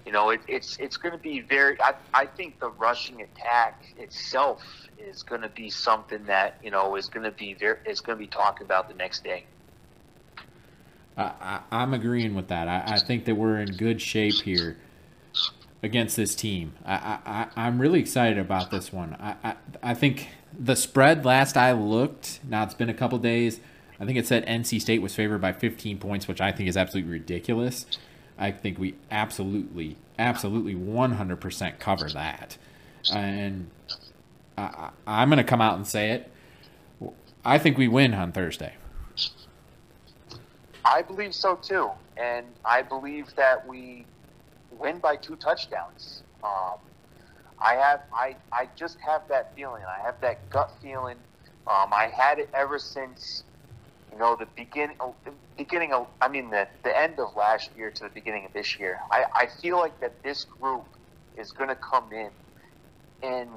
[0.06, 1.80] you know, it, it's it's going to be very.
[1.82, 4.64] I, I think the rushing attack itself
[4.98, 7.78] is going to be something that you know is going to be very.
[7.86, 9.46] It's going to be talked about the next day.
[11.20, 12.68] I, I, am agreeing with that.
[12.68, 14.78] I, I think that we're in good shape here
[15.84, 16.74] against this team.
[16.86, 19.16] I, I, I'm really excited about this one.
[19.20, 23.60] I, I, I think the spread last I looked, now it's been a couple days,
[24.00, 26.78] I think it said NC State was favored by 15 points, which I think is
[26.78, 27.86] absolutely ridiculous.
[28.38, 32.58] I think we absolutely, absolutely 100% cover that.
[33.14, 33.70] And
[34.58, 36.32] I, I'm going to come out and say it.
[37.44, 38.74] I think we win on Thursday.
[40.90, 41.90] I believe so too.
[42.18, 44.08] And I believe that we
[44.72, 46.24] win by two touchdowns.
[46.44, 46.78] Um,
[47.64, 49.84] I have, I, I just have that feeling.
[49.84, 51.18] I have that gut feeling.
[51.68, 53.44] Um, I had it ever since
[54.12, 54.98] you know, the beginning,
[55.58, 58.80] beginning of, I mean, the, the end of last year to the beginning of this
[58.80, 60.86] year, I, I feel like that this group
[61.38, 62.32] is going to come in
[63.22, 63.50] and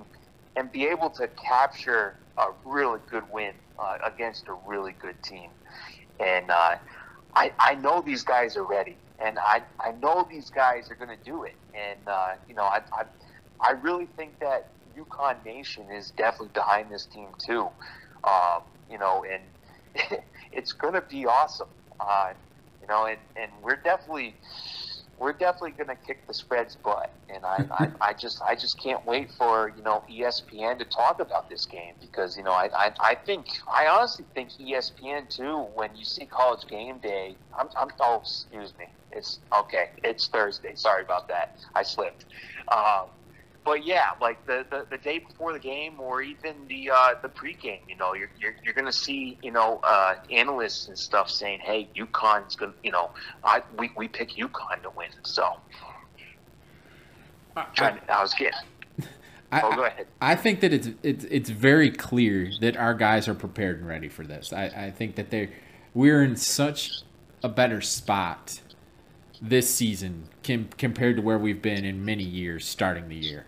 [0.56, 5.50] and be able to capture a really good win uh, against a really good team.
[6.20, 6.76] And uh,
[7.34, 11.16] I, I know these guys are ready, and I, I know these guys are going
[11.16, 11.54] to do it.
[11.74, 13.04] And uh, you know, I, I
[13.60, 17.68] I really think that UConn Nation is definitely behind this team too.
[18.24, 20.20] Um, you know, and
[20.52, 21.68] it's going to be awesome.
[22.00, 22.32] Uh,
[22.80, 24.34] you know, and, and we're definitely
[25.22, 28.82] we're definitely going to kick the spread's butt, and I, I, I just I just
[28.82, 32.68] can't wait for you know ESPN to talk about this game because you know I,
[32.76, 37.68] I, I think I honestly think ESPN too when you see College Game Day I'm,
[37.76, 38.86] I'm oh excuse me.
[39.12, 39.90] It's okay.
[40.02, 40.74] It's Thursday.
[40.74, 41.56] Sorry about that.
[41.74, 42.24] I slipped.
[42.74, 43.08] Um,
[43.64, 47.28] but yeah, like the, the, the day before the game or even the uh, the
[47.28, 51.30] pregame, you know, you're you're, you're going to see you know uh, analysts and stuff
[51.30, 53.10] saying, "Hey, UConn's going, to you know,
[53.44, 55.56] I we, we pick UConn to win." So,
[57.56, 58.52] I, trying, I, I was kidding.
[59.52, 60.06] I, oh, go ahead.
[60.20, 64.08] I think that it's it's it's very clear that our guys are prepared and ready
[64.08, 64.52] for this.
[64.52, 65.50] I, I think that they
[65.94, 67.02] we're in such
[67.44, 68.60] a better spot
[69.40, 73.44] this season com- compared to where we've been in many years starting the year.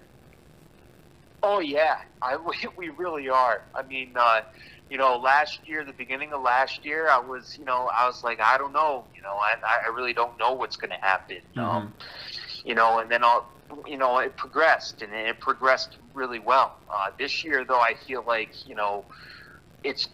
[1.47, 2.39] Oh yeah, I
[2.77, 3.63] we really are.
[3.75, 4.41] I mean, uh,
[4.89, 8.25] you know, last year, the beginning of last year, I was, you know, I was
[8.25, 11.43] like, I don't know, you know, I I really don't know what's going to happen.
[11.55, 11.61] Mm-hmm.
[11.61, 11.95] Um,
[12.65, 13.47] you know, and then I'll,
[13.87, 16.79] you know, it progressed and it progressed really well.
[16.91, 19.05] Uh, this year, though, I feel like, you know,
[19.83, 20.09] it's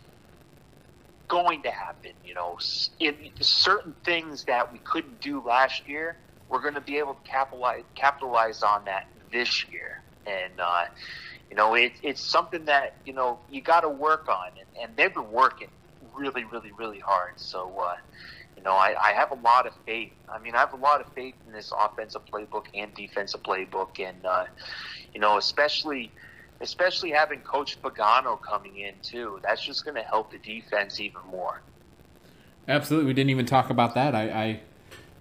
[1.28, 2.10] going to happen.
[2.24, 2.58] You know,
[2.98, 6.16] in certain things that we couldn't do last year,
[6.48, 10.86] we're going to be able to capitalize capitalize on that this year and uh,
[11.50, 14.96] you know it, it's something that you know you got to work on, and, and
[14.96, 15.68] they've been working
[16.14, 17.32] really, really, really hard.
[17.36, 17.96] So uh,
[18.56, 20.12] you know I, I have a lot of faith.
[20.28, 24.00] I mean, I have a lot of faith in this offensive playbook and defensive playbook,
[24.00, 24.46] and uh,
[25.14, 26.10] you know especially
[26.60, 29.40] especially having Coach Pagano coming in too.
[29.42, 31.62] That's just going to help the defense even more.
[32.68, 34.14] Absolutely, we didn't even talk about that.
[34.14, 34.60] I, I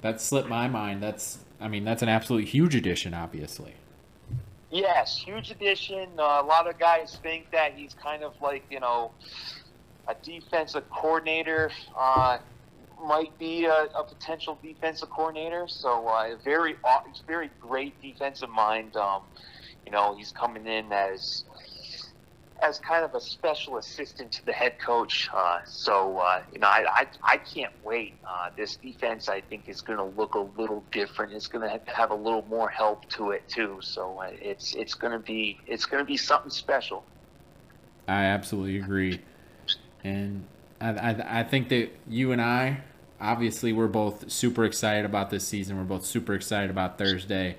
[0.01, 1.01] that slipped my mind.
[1.01, 3.75] That's I mean that's an absolutely huge addition, obviously.
[4.71, 6.09] Yes, huge addition.
[6.19, 9.11] Uh, a lot of guys think that he's kind of like you know
[10.07, 11.71] a defensive coordinator.
[11.97, 12.37] Uh,
[13.01, 15.65] might be a, a, potential defensive coordinator.
[15.67, 16.75] So uh, very,
[17.27, 18.95] very great defensive mind.
[18.95, 19.21] Um,
[19.85, 21.45] you know, he's coming in as
[22.61, 25.29] as kind of a special assistant to the head coach.
[25.33, 28.15] Uh, so uh, you know, I, I, I can't wait.
[28.27, 31.33] Uh, this defense, I think, is going to look a little different.
[31.33, 33.77] It's going to have a little more help to it too.
[33.81, 37.03] So uh, it's it's going to be it's going to be something special.
[38.07, 39.21] I absolutely agree,
[40.03, 40.45] and
[40.81, 42.81] I, I I think that you and I.
[43.21, 45.77] Obviously, we're both super excited about this season.
[45.77, 47.57] We're both super excited about Thursday,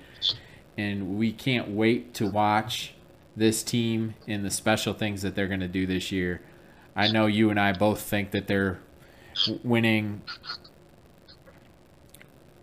[0.75, 2.95] and we can't wait to watch
[3.35, 6.41] this team and the special things that they're going to do this year.
[6.95, 8.79] I know you and I both think that they're
[9.63, 10.21] winning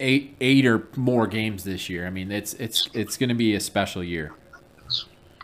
[0.00, 2.06] eight eight or more games this year.
[2.06, 4.32] I mean, it's it's it's going to be a special year.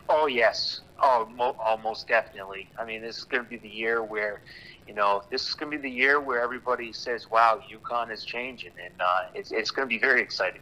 [0.08, 2.68] Oh yes, oh mo- almost definitely.
[2.78, 4.42] I mean, this is going to be the year where,
[4.86, 8.24] you know, this is going to be the year where everybody says, "Wow, UConn is
[8.24, 10.60] changing," and uh, it's it's going to be very exciting.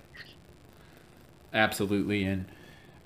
[1.52, 2.46] Absolutely, and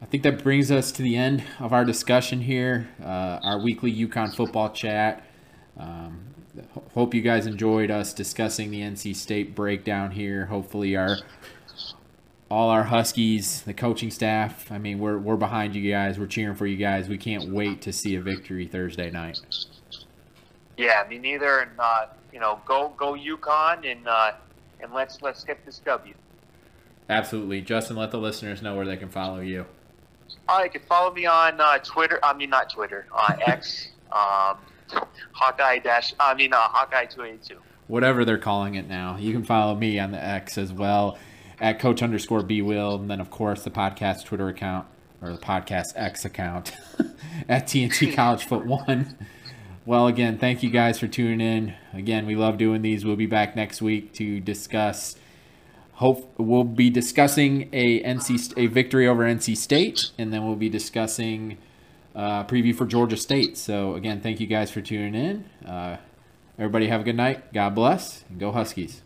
[0.01, 3.93] I think that brings us to the end of our discussion here, uh, our weekly
[3.93, 5.25] UConn football chat.
[5.79, 6.35] Um,
[6.95, 10.47] hope you guys enjoyed us discussing the NC State breakdown here.
[10.47, 11.17] Hopefully, our
[12.51, 14.71] all our Huskies, the coaching staff.
[14.71, 16.19] I mean, we're we're behind you guys.
[16.19, 17.09] We're cheering for you guys.
[17.09, 19.41] We can't wait to see a victory Thursday night.
[20.77, 21.61] Yeah, me neither.
[21.61, 24.33] And uh, you know, go go UConn and uh,
[24.81, 26.15] and let's let's get this W.
[27.09, 27.97] Absolutely, Justin.
[27.97, 29.65] Let the listeners know where they can follow you.
[30.49, 32.19] Oh, you can follow me on uh, Twitter.
[32.23, 33.07] I mean, not Twitter.
[33.13, 33.89] Uh, X.
[34.13, 34.59] um,
[35.33, 36.15] Hawkeye dash.
[36.21, 37.59] I mean, uh, Hawkeye two eighty two.
[37.89, 39.17] Whatever they're calling it now.
[39.17, 41.19] You can follow me on the X as well
[41.61, 44.87] at Coach underscore B Will, and then of course the podcast Twitter account
[45.23, 46.73] or the podcast X account
[47.49, 49.17] at TNT College Foot One.
[49.85, 51.75] Well, again, thank you guys for tuning in.
[51.93, 53.05] Again, we love doing these.
[53.05, 55.17] We'll be back next week to discuss
[55.97, 60.69] hope we'll be discussing a NC a victory over NC State, and then we'll be
[60.69, 61.59] discussing
[62.15, 63.57] uh, preview for Georgia State.
[63.57, 65.69] So again, thank you guys for tuning in.
[65.69, 65.97] Uh,
[66.59, 67.53] everybody have a good night.
[67.53, 69.03] God bless, and go Huskies.